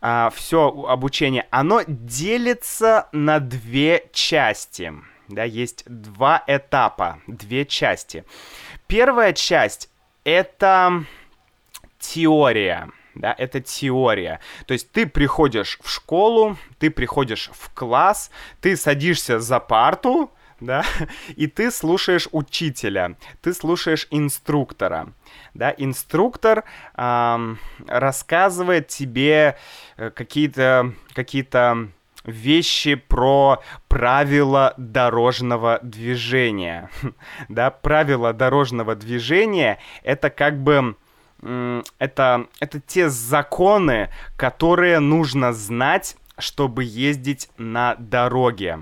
а, 0.00 0.30
все 0.34 0.68
обучение, 0.88 1.46
оно 1.50 1.82
делится 1.86 3.08
на 3.12 3.38
две 3.38 4.10
части. 4.12 4.92
Да, 5.28 5.44
есть 5.44 5.84
два 5.86 6.42
этапа, 6.46 7.20
две 7.26 7.64
части. 7.64 8.24
Первая 8.88 9.32
часть 9.32 9.88
это 10.24 11.04
теория. 12.00 12.90
Да, 13.14 13.34
это 13.36 13.60
теория. 13.60 14.40
То 14.66 14.72
есть 14.72 14.90
ты 14.90 15.06
приходишь 15.06 15.78
в 15.82 15.90
школу, 15.90 16.56
ты 16.78 16.90
приходишь 16.90 17.50
в 17.52 17.72
класс, 17.74 18.30
ты 18.60 18.76
садишься 18.76 19.38
за 19.38 19.60
парту, 19.60 20.30
да, 20.62 20.84
и 21.36 21.46
ты 21.46 21.70
слушаешь 21.70 22.28
учителя, 22.32 23.16
ты 23.42 23.52
слушаешь 23.52 24.06
инструктора, 24.10 25.12
да, 25.54 25.74
инструктор 25.76 26.64
эм, 26.96 27.58
рассказывает 27.86 28.88
тебе 28.88 29.58
э, 29.96 30.10
какие-то 30.10 30.94
какие-то 31.14 31.88
вещи 32.24 32.94
про 32.94 33.62
правила 33.88 34.74
дорожного 34.76 35.80
движения, 35.82 36.88
да, 37.48 37.70
правила 37.70 38.32
дорожного 38.32 38.94
движения 38.94 39.78
это 40.02 40.30
как 40.30 40.62
бы 40.62 40.96
это, 41.42 42.46
это 42.60 42.80
те 42.80 43.08
законы, 43.08 44.10
которые 44.36 45.00
нужно 45.00 45.52
знать, 45.52 46.16
чтобы 46.38 46.84
ездить 46.84 47.50
на 47.58 47.96
дороге 47.96 48.80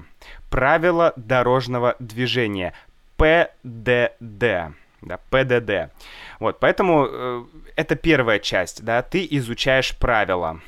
правила 0.51 1.13
дорожного 1.17 1.97
движения. 1.99 2.75
ПДД. 3.17 4.75
Да, 5.03 5.19
ПДД. 5.31 5.93
Вот, 6.41 6.61
поэтому 6.61 7.07
э, 7.09 7.45
это 7.77 7.97
первая 7.97 8.39
часть, 8.39 8.85
да, 8.85 9.01
ты 9.01 9.27
изучаешь 9.31 9.97
правила, 9.97 10.61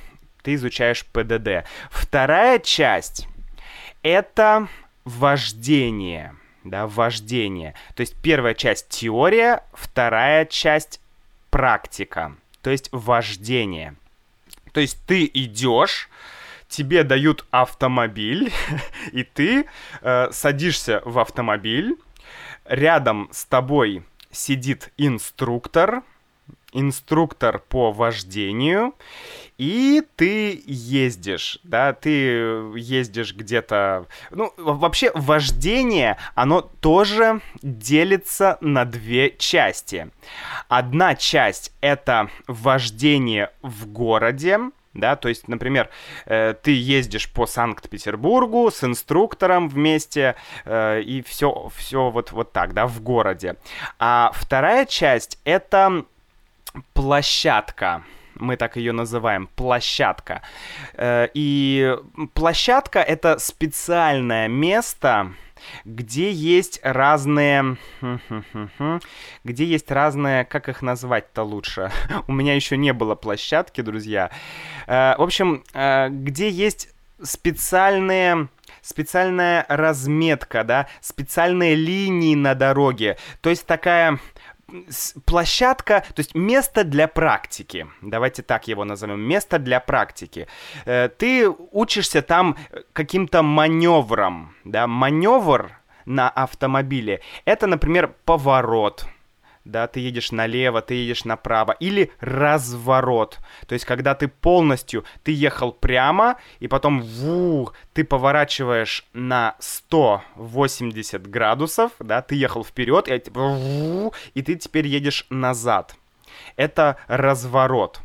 ты 0.42 0.54
изучаешь 0.54 1.04
ПДД. 1.04 1.66
Вторая 1.90 2.58
часть— 2.58 3.28
это 4.02 4.68
вождение, 5.04 6.34
да, 6.64 6.86
вождение. 6.86 7.74
То 7.94 8.00
есть 8.00 8.16
первая 8.22 8.54
часть 8.54 8.88
теория, 8.88 9.64
вторая 9.74 10.46
часть 10.46 11.01
практика, 11.52 12.34
то 12.62 12.70
есть 12.70 12.88
вождение. 12.92 13.94
То 14.72 14.80
есть 14.80 14.98
ты 15.06 15.30
идешь, 15.32 16.08
тебе 16.66 17.04
дают 17.04 17.44
автомобиль, 17.50 18.50
и 19.12 19.22
ты 19.22 19.66
э, 20.00 20.28
садишься 20.32 21.02
в 21.04 21.18
автомобиль, 21.18 21.96
рядом 22.64 23.28
с 23.32 23.44
тобой 23.44 24.02
сидит 24.30 24.92
инструктор, 24.96 26.02
инструктор 26.72 27.58
по 27.58 27.92
вождению, 27.92 28.94
и 29.58 30.02
ты 30.16 30.62
ездишь, 30.66 31.60
да, 31.62 31.92
ты 31.92 32.10
ездишь 32.76 33.34
где-то... 33.34 34.06
Ну, 34.30 34.52
вообще, 34.56 35.12
вождение, 35.14 36.16
оно 36.34 36.62
тоже 36.62 37.40
делится 37.62 38.58
на 38.60 38.84
две 38.84 39.30
части. 39.36 40.10
Одна 40.68 41.14
часть— 41.14 41.72
это 41.80 42.28
вождение 42.48 43.50
в 43.62 43.86
городе, 43.86 44.58
да, 44.94 45.16
то 45.16 45.28
есть, 45.28 45.48
например, 45.48 45.88
э, 46.26 46.54
ты 46.60 46.72
ездишь 46.72 47.30
по 47.32 47.46
Санкт-Петербургу 47.46 48.70
с 48.70 48.84
инструктором 48.84 49.68
вместе, 49.68 50.34
э, 50.64 51.00
и 51.00 51.22
все, 51.22 51.70
все 51.74 52.10
вот, 52.10 52.32
вот 52.32 52.52
так, 52.52 52.74
да, 52.74 52.86
в 52.86 53.00
городе. 53.00 53.56
А 53.98 54.30
вторая 54.34 54.84
часть— 54.84 55.38
это 55.44 56.04
площадка, 56.94 58.04
мы 58.34 58.56
так 58.56 58.76
ее 58.76 58.92
называем, 58.92 59.48
площадка. 59.54 60.42
Э, 60.94 61.28
и 61.34 61.96
площадка— 62.34 62.98
это 63.00 63.38
специальное 63.38 64.48
место, 64.48 65.32
где 65.84 66.30
есть 66.30 66.80
разные... 66.82 67.76
Где 69.44 69.64
есть 69.64 69.90
разные... 69.90 70.44
Как 70.44 70.68
их 70.68 70.82
назвать-то 70.82 71.42
лучше? 71.42 71.90
У 72.26 72.32
меня 72.32 72.54
еще 72.54 72.76
не 72.76 72.92
было 72.92 73.14
площадки, 73.14 73.80
друзья. 73.80 74.30
Э, 74.86 75.14
в 75.16 75.22
общем, 75.22 75.64
э, 75.72 76.08
где 76.10 76.48
есть 76.48 76.88
специальные 77.22 78.48
специальная 78.80 79.64
разметка, 79.68 80.64
да, 80.64 80.88
специальные 81.00 81.76
линии 81.76 82.34
на 82.34 82.56
дороге. 82.56 83.16
То 83.40 83.48
есть 83.48 83.64
такая 83.64 84.18
площадка, 85.24 86.04
то 86.14 86.20
есть 86.20 86.34
место 86.34 86.84
для 86.84 87.08
практики. 87.08 87.86
Давайте 88.00 88.42
так 88.42 88.68
его 88.68 88.84
назовем. 88.84 89.20
Место 89.20 89.58
для 89.58 89.80
практики. 89.80 90.46
Э, 90.84 91.08
ты 91.08 91.48
учишься 91.48 92.22
там 92.22 92.56
каким-то 92.92 93.42
маневром, 93.42 94.54
да, 94.64 94.86
маневр 94.86 95.72
на 96.04 96.28
автомобиле. 96.28 97.20
Это, 97.44 97.66
например, 97.66 98.14
поворот, 98.24 99.06
да, 99.64 99.86
ты 99.86 100.00
едешь 100.00 100.32
налево, 100.32 100.82
ты 100.82 100.94
едешь 100.94 101.24
направо, 101.24 101.72
или 101.72 102.10
разворот, 102.20 103.38
то 103.66 103.74
есть 103.74 103.84
когда 103.84 104.14
ты 104.14 104.28
полностью, 104.28 105.04
ты 105.22 105.32
ехал 105.32 105.72
прямо, 105.72 106.36
и 106.60 106.68
потом 106.68 107.02
вух, 107.02 107.74
ты 107.92 108.04
поворачиваешь 108.04 109.06
на 109.12 109.56
180 109.58 111.26
градусов, 111.28 111.92
да, 111.98 112.22
ты 112.22 112.34
ехал 112.34 112.64
вперед, 112.64 113.08
и, 113.08 113.22
вух, 113.30 114.14
и 114.34 114.42
ты 114.42 114.56
теперь 114.56 114.86
едешь 114.86 115.26
назад. 115.30 115.96
Это 116.56 116.96
разворот. 117.08 118.00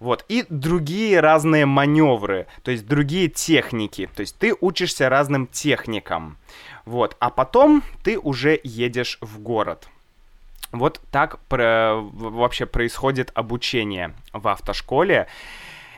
Вот. 0.00 0.24
И 0.28 0.46
другие 0.48 1.20
разные 1.20 1.66
маневры, 1.66 2.46
то 2.62 2.70
есть 2.70 2.86
другие 2.86 3.28
техники. 3.28 4.08
То 4.16 4.22
есть 4.22 4.36
ты 4.38 4.54
учишься 4.58 5.08
разным 5.08 5.46
техникам. 5.46 6.38
Вот. 6.86 7.16
А 7.20 7.30
потом 7.30 7.84
ты 8.02 8.18
уже 8.18 8.58
едешь 8.64 9.18
в 9.20 9.40
город. 9.40 9.88
Вот 10.72 11.00
так 11.10 11.38
про... 11.48 11.96
вообще 11.96 12.66
происходит 12.66 13.30
обучение 13.34 14.14
в 14.32 14.48
автошколе. 14.48 15.26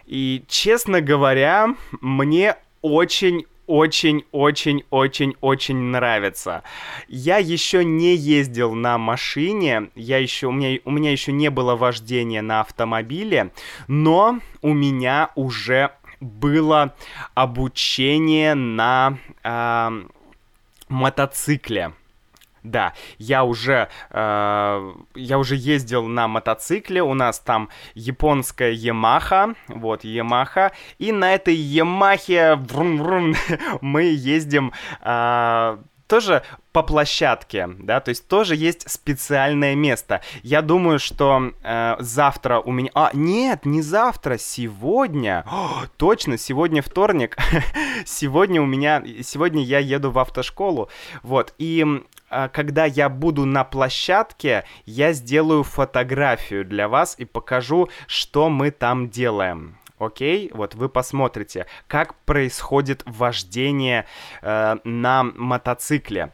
И, 0.07 0.45
честно 0.49 1.01
говоря, 1.01 1.75
мне 2.01 2.57
очень 2.81 3.47
очень-очень-очень-очень 3.67 5.77
нравится. 5.77 6.63
Я 7.09 7.39
еще 7.39 7.85
не 7.85 8.17
ездил 8.17 8.75
на 8.75 8.99
машине, 8.99 9.91
я 9.95 10.19
еще, 10.19 10.49
у, 10.49 10.53
меня, 10.53 10.81
у 10.85 10.91
меня 10.91 11.13
еще 11.13 11.31
не 11.33 11.49
было 11.49 11.77
вождения 11.77 12.43
на 12.43 12.61
автомобиле, 12.61 13.53
но 13.87 14.41
у 14.63 14.75
меня 14.75 15.31
уже 15.37 15.93
было 16.21 16.95
обучение 17.35 18.55
на 18.55 19.17
э, 19.43 20.03
мотоцикле. 20.89 21.93
Да, 22.62 22.92
я 23.18 23.44
уже, 23.44 23.88
э, 24.11 24.92
я 25.14 25.38
уже 25.38 25.57
ездил 25.57 26.05
на 26.05 26.29
мотоцикле, 26.29 27.03
у 27.03 27.14
нас 27.14 27.40
там 27.40 27.70
японская 27.94 28.72
Yamaha, 28.72 29.57
вот, 29.66 30.05
Yamaha, 30.05 30.70
и 30.98 31.11
на 31.11 31.35
этой 31.35 31.55
Ямахе 31.55 32.57
мы 33.81 34.03
ездим 34.05 34.72
э, 35.03 35.79
тоже 36.07 36.42
по 36.72 36.83
площадке, 36.83 37.68
да, 37.79 38.01
то 38.01 38.11
есть 38.11 38.29
тоже 38.29 38.55
есть 38.55 38.90
специальное 38.90 39.75
место. 39.75 40.20
Я 40.42 40.61
думаю, 40.61 40.98
что 40.98 41.53
э, 41.62 41.96
завтра 42.01 42.61
у 42.61 42.70
меня... 42.70 42.90
А, 42.92 43.11
нет, 43.14 43.64
не 43.64 43.81
завтра, 43.81 44.37
сегодня. 44.37 45.42
О, 45.51 45.85
точно, 45.96 46.37
сегодня 46.37 46.83
вторник. 46.83 47.38
сегодня 48.05 48.61
у 48.61 48.66
меня... 48.66 49.03
Сегодня 49.22 49.62
я 49.64 49.79
еду 49.79 50.11
в 50.11 50.18
автошколу, 50.18 50.90
вот, 51.22 51.55
и 51.57 52.05
когда 52.53 52.85
я 52.85 53.09
буду 53.09 53.45
на 53.45 53.64
площадке, 53.64 54.64
я 54.87 55.12
сделаю 55.12 55.62
фотографию 55.62 56.64
для 56.64 56.88
вас 56.88 57.14
и 57.18 57.25
покажу, 57.25 57.88
что 58.07 58.49
мы 58.49 58.71
там 58.71 59.11
делаем. 59.11 59.77
Окей, 59.99 60.51
вот 60.53 60.75
вы 60.75 60.88
посмотрите, 60.88 61.66
как 61.87 62.16
происходит 62.25 63.05
вождение 63.07 64.07
э, 64.40 64.77
на 64.83 65.23
мотоцикле. 65.23 66.33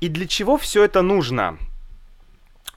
И 0.00 0.08
для 0.08 0.28
чего 0.28 0.56
все 0.56 0.84
это 0.84 1.02
нужно? 1.02 1.58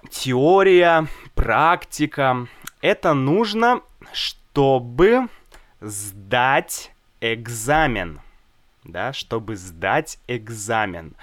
Теория, 0.10 1.08
практика. 1.36 2.48
Это 2.82 3.14
нужно, 3.14 3.82
чтобы 4.12 5.28
сдать 5.80 6.92
экзамен. 7.22 8.22
Да, 8.84 9.14
чтобы 9.14 9.56
сдать 9.56 10.18
экзамен. 10.28 11.16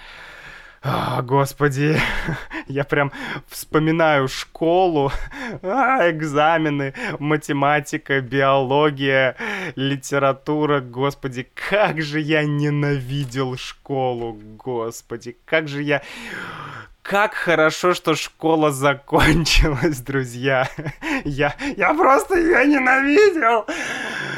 А, 0.83 1.21
господи, 1.21 1.95
я 2.67 2.83
прям 2.83 3.11
вспоминаю 3.47 4.27
школу, 4.27 5.11
а, 5.61 6.09
экзамены, 6.09 6.95
математика, 7.19 8.19
биология, 8.19 9.35
литература, 9.75 10.79
господи, 10.79 11.47
как 11.53 12.01
же 12.01 12.19
я 12.19 12.43
ненавидел 12.45 13.57
школу, 13.57 14.33
господи, 14.57 15.37
как 15.45 15.67
же 15.67 15.83
я... 15.83 16.01
Как 17.03 17.33
хорошо, 17.33 17.93
что 17.93 18.15
школа 18.15 18.71
закончилась, 18.71 19.99
друзья. 19.99 20.67
Я, 21.25 21.55
я 21.77 21.93
просто 21.93 22.39
ее 22.39 22.65
ненавидел. 22.65 23.65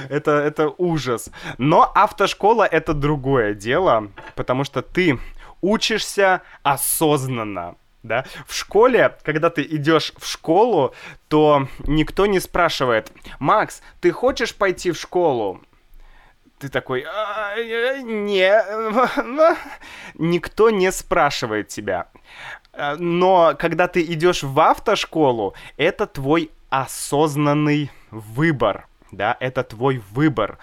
Это, 0.09 0.31
это 0.31 0.73
ужас. 0.77 1.29
Но 1.57 1.89
автошкола 1.93 2.63
это 2.63 2.93
другое 2.93 3.53
дело, 3.53 4.09
потому 4.35 4.63
что 4.63 4.81
ты 4.81 5.19
учишься 5.63 6.41
осознанно. 6.61 7.75
Да? 8.03 8.25
В 8.45 8.53
школе, 8.53 9.17
когда 9.23 9.49
ты 9.49 9.63
идешь 9.63 10.11
в 10.17 10.27
школу, 10.27 10.93
то 11.29 11.67
никто 11.87 12.25
не 12.25 12.41
спрашивает, 12.41 13.11
Макс, 13.39 13.81
ты 14.01 14.11
хочешь 14.11 14.53
пойти 14.53 14.91
в 14.91 14.97
школу? 14.97 15.61
Ты 16.59 16.67
такой, 16.67 17.05
а, 17.07 17.55
не, 17.57 18.53
никто 20.15 20.69
не 20.69 20.91
спрашивает 20.91 21.69
тебя. 21.69 22.07
Но 22.97 23.55
когда 23.57 23.87
ты 23.87 24.01
идешь 24.01 24.43
в 24.43 24.59
автошколу, 24.59 25.53
это 25.77 26.07
твой 26.07 26.51
осознанный 26.69 27.89
выбор, 28.11 28.87
да, 29.11 29.37
это 29.39 29.63
твой 29.63 30.01
выбор, 30.11 30.57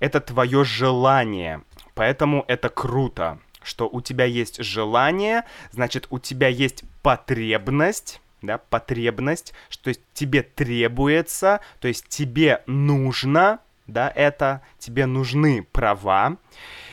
это 0.00 0.20
твое 0.20 0.64
желание, 0.64 1.62
поэтому 1.94 2.44
это 2.48 2.68
круто 2.68 3.38
что 3.62 3.88
у 3.88 4.00
тебя 4.00 4.24
есть 4.24 4.62
желание, 4.62 5.44
значит, 5.70 6.06
у 6.10 6.18
тебя 6.18 6.48
есть 6.48 6.84
потребность, 7.02 8.20
да, 8.42 8.58
потребность, 8.58 9.52
что 9.68 9.92
тебе 10.14 10.42
требуется, 10.42 11.60
то 11.80 11.88
есть 11.88 12.08
тебе 12.08 12.62
нужно, 12.66 13.60
да, 13.86 14.10
это, 14.14 14.62
тебе 14.78 15.06
нужны 15.06 15.66
права, 15.72 16.36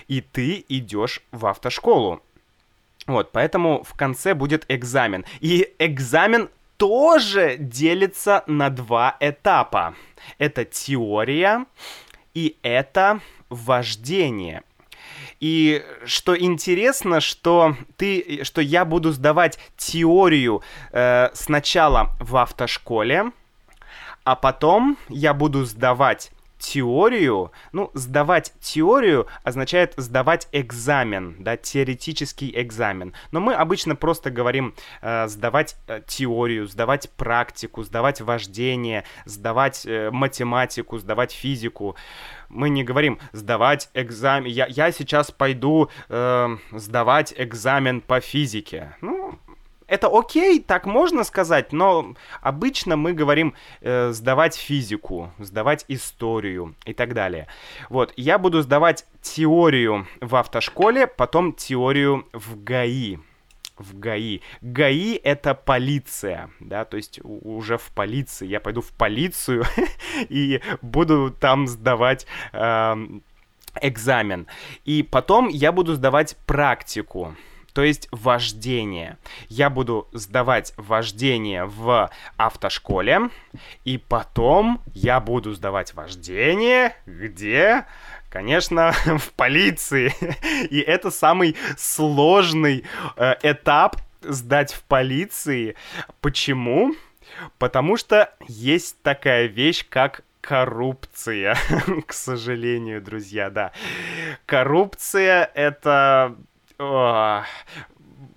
и 0.08 0.22
ты 0.22 0.66
идешь 0.68 1.22
в 1.32 1.46
автошколу. 1.46 2.22
Вот, 3.06 3.32
поэтому 3.32 3.84
в 3.84 3.94
конце 3.94 4.34
будет 4.34 4.66
экзамен. 4.68 5.26
И 5.40 5.74
экзамен 5.80 6.50
тоже 6.76 7.56
делится 7.58 8.44
на 8.48 8.70
два 8.70 9.16
этапа. 9.20 9.96
Это 10.38 10.66
теория 10.66 11.66
и 12.34 12.58
это 12.62 13.22
вождение. 13.50 14.64
И 15.40 15.84
что 16.06 16.38
интересно, 16.38 17.20
что 17.20 17.76
ты, 17.96 18.42
что 18.44 18.62
я 18.62 18.86
буду 18.86 19.12
сдавать 19.12 19.60
теорию 19.78 20.62
э, 20.92 21.30
сначала 21.34 22.16
в 22.20 22.38
автошколе, 22.38 23.32
а 24.24 24.36
потом 24.36 24.98
я 25.10 25.34
буду 25.34 25.64
сдавать 25.64 26.32
теорию, 26.58 27.52
ну, 27.72 27.92
сдавать 27.94 28.54
теорию 28.60 29.28
означает 29.44 29.94
сдавать 29.98 30.48
экзамен, 30.52 31.36
да, 31.40 31.58
теоретический 31.58 32.52
экзамен. 32.56 33.14
Но 33.32 33.40
мы 33.40 33.54
обычно 33.54 33.96
просто 33.96 34.32
говорим 34.32 34.74
э, 35.02 35.28
сдавать 35.28 35.76
э, 35.88 36.02
теорию, 36.06 36.68
сдавать 36.68 37.10
практику, 37.12 37.84
сдавать 37.84 38.22
вождение, 38.22 39.04
сдавать 39.26 39.86
э, 39.86 40.12
математику, 40.12 40.98
сдавать 40.98 41.32
физику. 41.32 41.96
Мы 42.50 42.70
не 42.70 42.84
говорим 42.84 43.20
сдавать 43.34 43.90
экзамен. 43.94 44.50
Я, 44.50 44.68
я 44.68 44.92
сейчас 44.92 45.32
пойду 45.32 45.90
э, 46.10 46.58
сдавать 46.72 47.34
экзамен 47.38 48.02
по 48.02 48.20
физике. 48.22 48.96
Ну, 49.02 49.38
это 49.88 50.08
окей, 50.12 50.60
так 50.60 50.86
можно 50.86 51.24
сказать, 51.24 51.72
но 51.72 52.14
обычно 52.42 52.98
мы 52.98 53.14
говорим 53.14 53.54
э, 53.82 54.12
сдавать 54.12 54.56
физику, 54.56 55.32
сдавать 55.40 55.86
историю 55.88 56.76
и 56.86 56.94
так 56.94 57.14
далее. 57.14 57.48
Вот, 57.90 58.14
я 58.18 58.38
буду 58.38 58.62
сдавать 58.62 59.06
теорию 59.22 60.08
в 60.20 60.36
автошколе, 60.36 61.08
потом 61.08 61.54
теорию 61.54 62.28
в 62.34 62.62
ГАИ. 62.62 63.18
В 63.78 63.98
ГАИ. 63.98 64.42
ГАИ 64.62 65.16
это 65.18 65.54
полиция, 65.54 66.50
да, 66.60 66.84
то 66.84 66.98
есть 66.98 67.20
уже 67.24 67.78
в 67.78 67.92
полиции. 67.92 68.48
Я 68.48 68.60
пойду 68.60 68.82
в 68.82 68.92
полицию 68.92 69.66
и 70.30 70.62
буду 70.82 71.32
там 71.32 71.68
сдавать 71.68 72.26
э, 72.54 72.96
экзамен. 73.82 74.48
И 74.84 75.04
потом 75.04 75.48
я 75.48 75.72
буду 75.72 75.94
сдавать 75.94 76.36
практику 76.46 77.36
то 77.78 77.84
есть 77.84 78.08
вождение. 78.10 79.20
Я 79.50 79.70
буду 79.70 80.08
сдавать 80.12 80.74
вождение 80.78 81.66
в 81.66 82.10
автошколе, 82.36 83.30
и 83.86 84.00
потом 84.00 84.82
я 84.96 85.20
буду 85.20 85.54
сдавать 85.54 85.94
вождение 85.94 86.96
где? 87.06 87.86
Конечно, 88.32 88.94
в 89.06 89.32
полиции. 89.34 90.12
И 90.72 90.80
это 90.80 91.12
самый 91.12 91.56
сложный 91.78 92.84
э, 93.16 93.36
этап 93.44 93.98
сдать 94.24 94.74
в 94.74 94.82
полиции. 94.82 95.76
Почему? 96.20 96.96
Потому 97.60 97.96
что 97.96 98.34
есть 98.48 99.00
такая 99.04 99.46
вещь, 99.46 99.86
как 99.88 100.24
коррупция, 100.42 101.56
к 102.08 102.12
сожалению, 102.12 103.04
друзья, 103.04 103.52
да. 103.52 103.72
Коррупция— 104.48 105.52
это 105.54 106.36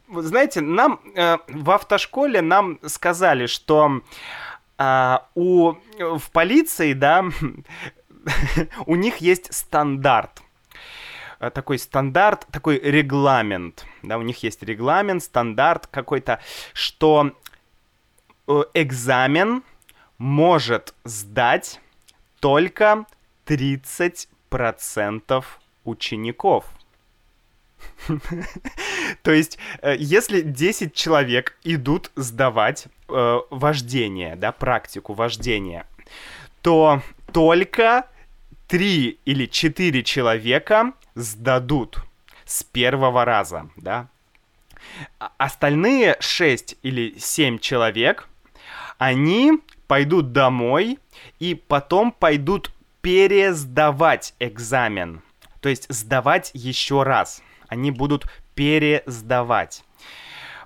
знаете, 0.09 0.61
нам 0.61 1.01
э, 1.15 1.39
в 1.49 1.71
автошколе 1.71 2.43
нам 2.43 2.79
сказали, 2.87 3.47
что 3.47 4.03
э, 4.79 5.19
у 5.35 5.75
в 5.99 6.31
полиции, 6.33 6.93
да, 6.95 7.25
у 8.87 8.97
них 8.97 9.19
есть 9.19 9.53
стандарт. 9.53 10.43
Э, 11.41 11.51
такой 11.51 11.79
стандарт, 11.79 12.47
такой 12.51 12.79
регламент, 12.79 13.87
да, 14.03 14.19
у 14.19 14.23
них 14.23 14.43
есть 14.43 14.63
регламент, 14.63 15.23
стандарт 15.23 15.87
какой-то, 15.87 16.41
что 16.75 17.33
э, 18.47 18.63
экзамен 18.75 19.63
может 20.19 20.95
сдать 21.05 21.81
только 22.41 23.07
30% 23.47 25.45
учеников. 25.85 26.67
То 29.23 29.33
есть, 29.33 29.59
э, 29.83 29.97
если 29.99 30.41
10 30.41 30.95
человек 30.95 31.57
идут 31.65 32.11
сдавать 32.17 32.87
э, 33.09 33.39
вождение, 33.51 34.37
да, 34.37 34.53
практику 34.53 35.15
вождения, 35.15 35.87
то 36.63 37.03
только 37.33 38.07
3 38.69 39.19
или 39.25 39.47
4 39.47 40.03
человека 40.05 40.93
сдадут 41.15 42.05
с 42.45 42.63
первого 42.63 43.25
раза, 43.25 43.69
да. 43.77 44.09
А 45.19 45.33
остальные 45.39 46.17
6 46.21 46.77
или 46.83 47.15
7 47.19 47.59
человек, 47.59 48.29
они 48.99 49.61
пойдут 49.87 50.33
домой 50.33 50.99
и 51.39 51.55
потом 51.55 52.13
пойдут 52.13 52.71
пересдавать 53.03 54.35
экзамен. 54.39 55.23
То 55.61 55.69
есть 55.69 55.87
сдавать 55.89 56.51
еще 56.55 57.03
раз. 57.03 57.43
Они 57.71 57.91
будут 57.91 58.27
пересдавать. 58.55 59.85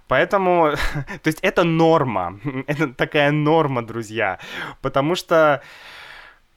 Поэтому, 0.09 0.75
то 1.23 1.29
есть 1.29 1.39
это 1.43 1.65
норма, 1.65 2.41
это 2.67 2.89
такая 2.89 3.31
норма, 3.31 3.87
друзья, 3.87 4.39
потому 4.81 5.15
что, 5.15 5.63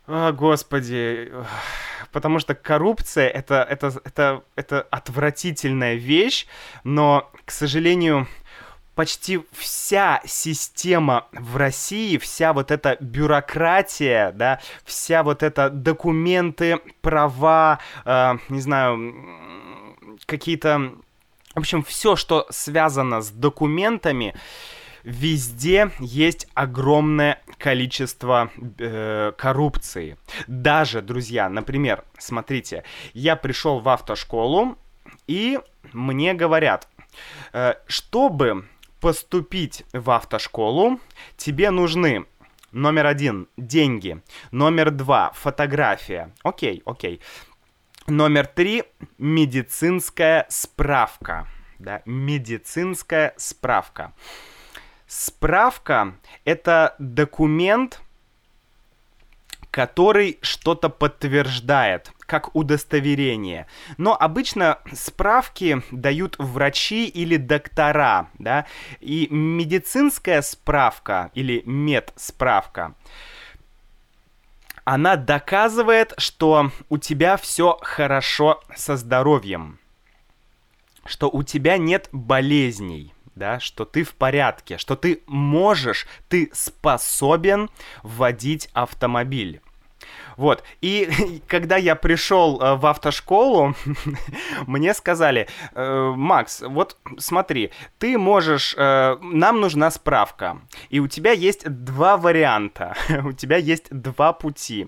о, 0.07 0.31
господи, 0.31 1.31
потому 2.11 2.39
что 2.39 2.55
коррупция 2.55 3.27
это, 3.27 3.65
это, 3.69 3.93
это, 4.03 4.43
это 4.55 4.81
отвратительная 4.89 5.95
вещь, 5.95 6.47
но, 6.83 7.29
к 7.45 7.51
сожалению, 7.51 8.27
почти 8.95 9.39
вся 9.53 10.21
система 10.25 11.27
в 11.31 11.55
России, 11.55 12.17
вся 12.17 12.51
вот 12.51 12.71
эта 12.71 12.97
бюрократия, 12.99 14.31
да, 14.31 14.59
вся 14.85 15.21
вот 15.21 15.43
эта 15.43 15.69
документы, 15.69 16.79
права, 17.01 17.77
э, 18.05 18.37
не 18.49 18.59
знаю, 18.59 18.97
какие-то... 20.25 20.93
В 21.55 21.59
общем, 21.59 21.83
все, 21.83 22.15
что 22.15 22.45
связано 22.49 23.21
с 23.21 23.29
документами, 23.29 24.35
везде 25.03 25.91
есть 25.99 26.47
огромное 26.53 27.41
количество 27.57 28.51
э, 28.77 29.31
коррупции. 29.37 30.17
Даже, 30.47 31.01
друзья, 31.01 31.49
например, 31.49 32.03
смотрите, 32.19 32.83
я 33.13 33.35
пришел 33.35 33.79
в 33.79 33.89
автошколу, 33.89 34.77
и 35.25 35.59
мне 35.93 36.33
говорят, 36.33 36.87
э, 37.53 37.75
чтобы 37.87 38.67
поступить 38.99 39.83
в 39.93 40.11
автошколу, 40.11 40.99
тебе 41.37 41.71
нужны 41.71 42.25
номер 42.71 43.07
один– 43.07 43.47
деньги, 43.57 44.21
номер 44.51 44.91
два– 44.91 45.31
фотография. 45.33 46.33
Окей, 46.43 46.81
окей. 46.85 47.21
Номер 48.09 48.47
три– 48.47 48.85
медицинская 49.17 50.45
справка. 50.47 51.45
Да, 51.77 52.01
медицинская 52.05 53.33
справка. 53.35 54.13
Справка– 55.07 56.15
это 56.45 56.95
документ, 56.99 57.99
который 59.71 60.39
что-то 60.41 60.87
подтверждает, 60.87 62.13
как 62.19 62.55
удостоверение. 62.55 63.67
Но 63.97 64.15
обычно 64.17 64.79
справки 64.93 65.83
дают 65.91 66.37
врачи 66.39 67.07
или 67.07 67.35
доктора, 67.35 68.29
да, 68.39 68.67
и 69.01 69.27
медицинская 69.29 70.41
справка 70.43 71.29
или 71.33 71.61
медсправка, 71.65 72.95
она 74.87 75.17
доказывает, 75.17 76.13
что 76.17 76.71
у 76.87 76.97
тебя 76.97 77.35
все 77.35 77.77
хорошо 77.81 78.61
со 78.73 78.95
здоровьем, 78.95 79.79
что 81.05 81.29
у 81.29 81.43
тебя 81.43 81.77
нет 81.77 82.07
болезней, 82.13 83.13
да, 83.35 83.59
что 83.59 83.83
ты 83.83 84.05
в 84.05 84.15
порядке, 84.15 84.77
что 84.77 84.95
ты 84.95 85.23
можешь, 85.27 86.07
ты 86.29 86.49
способен 86.53 87.69
водить 88.01 88.69
автомобиль. 88.71 89.59
Вот. 90.35 90.63
И 90.81 91.41
когда 91.47 91.77
я 91.77 91.95
пришел 91.95 92.61
э, 92.61 92.75
в 92.75 92.85
автошколу, 92.85 93.75
мне 94.67 94.93
сказали, 94.93 95.47
э, 95.73 96.13
Макс, 96.15 96.61
вот 96.61 96.97
смотри, 97.17 97.71
ты 97.97 98.17
можешь, 98.17 98.75
э, 98.77 99.17
нам 99.21 99.59
нужна 99.59 99.91
справка, 99.91 100.61
и 100.89 100.99
у 100.99 101.07
тебя 101.07 101.31
есть 101.31 101.67
два 101.67 102.17
варианта, 102.17 102.95
у 103.23 103.31
тебя 103.31 103.57
есть 103.57 103.87
два 103.89 104.33
пути. 104.33 104.87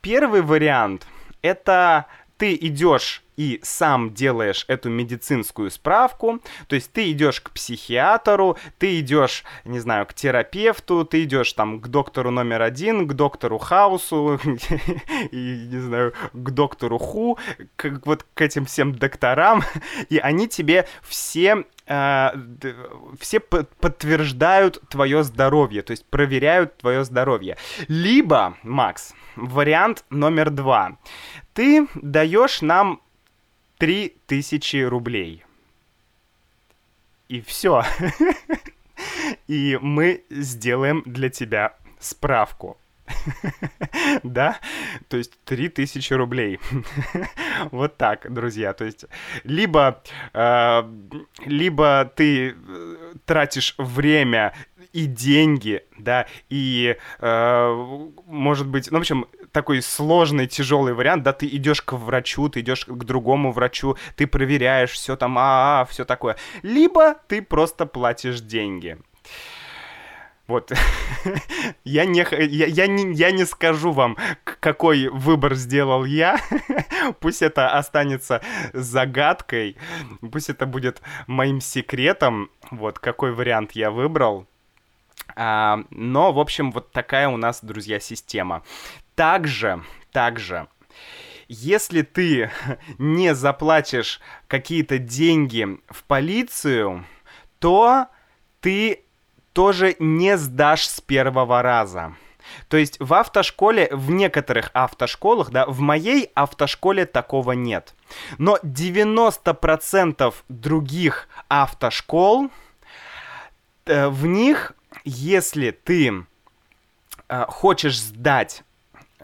Первый 0.00 0.42
вариант 0.42 1.06
это 1.42 2.06
ты 2.38 2.54
идешь 2.54 3.23
и 3.36 3.60
сам 3.62 4.14
делаешь 4.14 4.64
эту 4.68 4.90
медицинскую 4.90 5.70
справку, 5.70 6.40
то 6.68 6.74
есть 6.74 6.92
ты 6.92 7.10
идешь 7.10 7.40
к 7.40 7.50
психиатру, 7.50 8.56
ты 8.78 9.00
идешь, 9.00 9.44
не 9.64 9.78
знаю, 9.78 10.06
к 10.06 10.14
терапевту, 10.14 11.04
ты 11.04 11.24
идешь 11.24 11.52
там 11.52 11.80
к 11.80 11.88
доктору 11.88 12.30
номер 12.30 12.62
один, 12.62 13.06
к 13.08 13.14
доктору 13.14 13.58
Хаусу, 13.58 14.40
и, 15.30 15.66
не 15.70 15.78
знаю, 15.80 16.14
к 16.32 16.50
доктору 16.50 16.98
Ху, 16.98 17.38
к, 17.76 18.00
вот 18.04 18.24
к 18.34 18.40
этим 18.40 18.64
всем 18.66 18.94
докторам, 18.94 19.62
и 20.08 20.18
они 20.18 20.48
тебе 20.48 20.86
все 21.02 21.64
Uh, 21.86 23.14
все 23.20 23.40
подтверждают 23.40 24.80
твое 24.88 25.22
здоровье, 25.22 25.82
то 25.82 25.90
есть 25.90 26.06
проверяют 26.06 26.78
твое 26.78 27.04
здоровье. 27.04 27.58
Либо, 27.88 28.56
Макс, 28.62 29.12
вариант 29.36 30.06
номер 30.08 30.48
два. 30.48 30.96
Ты 31.52 31.86
даешь 31.94 32.62
нам 32.62 33.02
3000 33.84 34.84
рублей. 34.84 35.44
И 37.28 37.42
все. 37.42 37.84
И 39.46 39.78
мы 39.82 40.24
сделаем 40.30 41.02
для 41.04 41.28
тебя 41.28 41.76
справку. 42.00 42.78
да? 44.22 44.58
То 45.08 45.16
есть 45.16 45.32
3000 45.44 46.12
рублей. 46.14 46.60
вот 47.70 47.96
так, 47.96 48.32
друзья. 48.32 48.72
То 48.72 48.84
есть 48.84 49.04
либо, 49.44 50.02
э, 50.32 50.82
либо 51.44 52.10
ты 52.16 52.50
э, 52.50 53.14
тратишь 53.24 53.74
время 53.78 54.54
и 54.92 55.06
деньги, 55.06 55.82
да, 55.98 56.26
и, 56.48 56.96
э, 57.18 57.98
может 58.26 58.68
быть, 58.68 58.90
ну, 58.90 58.98
в 58.98 59.00
общем, 59.00 59.26
такой 59.50 59.82
сложный, 59.82 60.46
тяжелый 60.46 60.94
вариант, 60.94 61.24
да, 61.24 61.32
ты 61.32 61.46
идешь 61.46 61.82
к 61.82 61.94
врачу, 61.94 62.48
ты 62.48 62.60
идешь 62.60 62.84
к 62.84 63.04
другому 63.04 63.52
врачу, 63.52 63.96
ты 64.16 64.26
проверяешь 64.26 64.92
все 64.92 65.16
там, 65.16 65.36
а, 65.38 65.42
-а, 65.42 65.82
-а 65.82 65.90
все 65.90 66.04
такое. 66.04 66.36
Либо 66.62 67.14
ты 67.28 67.42
просто 67.42 67.86
платишь 67.86 68.40
деньги. 68.40 68.98
Вот. 70.46 70.72
я, 71.84 72.04
не, 72.04 72.26
я, 72.46 72.66
я, 72.66 72.86
не, 72.86 73.14
я 73.14 73.30
не 73.30 73.44
скажу 73.46 73.92
вам, 73.92 74.16
какой 74.44 75.08
выбор 75.08 75.54
сделал 75.54 76.04
я. 76.04 76.38
Пусть 77.20 77.42
это 77.42 77.76
останется 77.76 78.42
загадкой. 78.72 79.76
Пусть 80.32 80.50
это 80.50 80.66
будет 80.66 81.00
моим 81.26 81.60
секретом. 81.60 82.50
Вот, 82.70 82.98
какой 82.98 83.32
вариант 83.32 83.72
я 83.72 83.90
выбрал. 83.90 84.46
А, 85.36 85.84
но, 85.90 86.32
в 86.32 86.38
общем, 86.38 86.72
вот 86.72 86.92
такая 86.92 87.28
у 87.28 87.36
нас, 87.36 87.64
друзья, 87.64 87.98
система. 87.98 88.62
Также, 89.14 89.82
также, 90.12 90.68
если 91.48 92.02
ты 92.02 92.50
не 92.98 93.34
заплатишь 93.34 94.20
какие-то 94.46 94.98
деньги 94.98 95.66
в 95.88 96.04
полицию, 96.04 97.06
то 97.58 98.08
ты 98.60 99.03
тоже 99.54 99.96
не 99.98 100.36
сдашь 100.36 100.86
с 100.86 101.00
первого 101.00 101.62
раза. 101.62 102.14
То 102.68 102.76
есть 102.76 103.00
в 103.00 103.14
автошколе, 103.14 103.88
в 103.90 104.10
некоторых 104.10 104.70
автошколах, 104.74 105.50
да, 105.50 105.64
в 105.66 105.80
моей 105.80 106.30
автошколе 106.34 107.06
такого 107.06 107.52
нет. 107.52 107.94
Но 108.36 108.58
90% 108.62 110.34
других 110.50 111.28
автошкол, 111.48 112.50
э, 113.86 114.08
в 114.08 114.26
них, 114.26 114.72
если 115.04 115.70
ты 115.70 116.26
э, 117.28 117.44
хочешь 117.48 117.98
сдать 117.98 118.62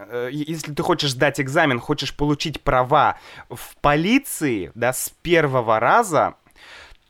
Э, 0.09 0.29
если 0.33 0.73
ты 0.73 0.83
хочешь 0.83 1.13
сдать 1.13 1.41
экзамен, 1.41 1.79
хочешь 1.79 2.15
получить 2.15 2.61
права 2.61 3.19
в 3.49 3.77
полиции, 3.81 4.73
да, 4.75 4.93
с 4.93 5.11
первого 5.23 5.79
раза, 5.79 6.35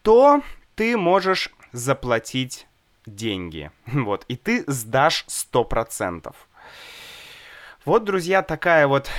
то 0.02 0.42
ты 0.74 0.96
можешь 0.96 1.50
заплатить 1.72 2.66
деньги. 3.06 3.70
Вот, 3.86 4.24
и 4.28 4.36
ты 4.36 4.64
сдашь 4.66 5.24
100%. 5.28 6.34
Вот, 7.84 8.04
друзья, 8.04 8.42
такая 8.42 8.86
вот 8.86 9.10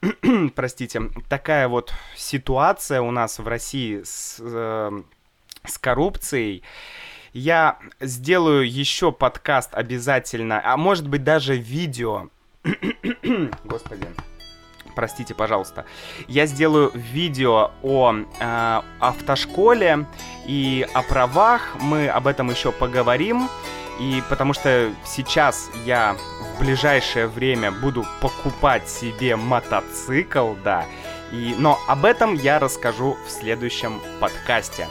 простите, 0.54 1.10
такая 1.28 1.68
вот 1.68 1.92
ситуация 2.16 3.00
у 3.00 3.10
нас 3.10 3.38
в 3.38 3.46
России 3.48 4.02
с, 4.04 4.38
э, 4.40 5.02
с 5.64 5.78
коррупцией. 5.78 6.62
Я 7.32 7.78
сделаю 8.00 8.70
еще 8.70 9.12
подкаст 9.12 9.74
обязательно, 9.74 10.60
а 10.64 10.76
может 10.76 11.08
быть 11.08 11.24
даже 11.24 11.56
видео. 11.56 12.28
Господи. 13.64 14.08
Простите, 14.98 15.32
пожалуйста. 15.32 15.84
Я 16.26 16.46
сделаю 16.46 16.90
видео 16.92 17.70
о 17.84 18.14
э, 18.16 18.80
автошколе 18.98 20.06
и 20.44 20.84
о 20.92 21.02
правах. 21.04 21.76
Мы 21.80 22.08
об 22.08 22.26
этом 22.26 22.50
еще 22.50 22.72
поговорим. 22.72 23.48
И 24.00 24.20
потому 24.28 24.54
что 24.54 24.90
сейчас 25.06 25.70
я 25.84 26.16
в 26.40 26.58
ближайшее 26.58 27.28
время 27.28 27.70
буду 27.70 28.04
покупать 28.20 28.88
себе 28.88 29.36
мотоцикл, 29.36 30.54
да. 30.64 30.84
И, 31.30 31.54
но 31.56 31.78
об 31.86 32.04
этом 32.04 32.34
я 32.34 32.58
расскажу 32.58 33.16
в 33.24 33.30
следующем 33.30 34.00
подкасте. 34.18 34.88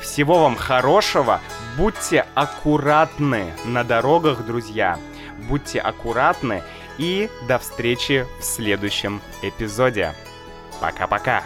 Всего 0.00 0.38
вам 0.38 0.56
хорошего, 0.56 1.42
будьте 1.76 2.24
аккуратны 2.32 3.52
на 3.66 3.84
дорогах, 3.84 4.46
друзья. 4.46 4.98
Будьте 5.50 5.80
аккуратны 5.80 6.62
и 6.98 7.30
до 7.48 7.58
встречи 7.58 8.26
в 8.40 8.44
следующем 8.44 9.20
эпизоде. 9.42 10.14
Пока-пока. 10.80 11.44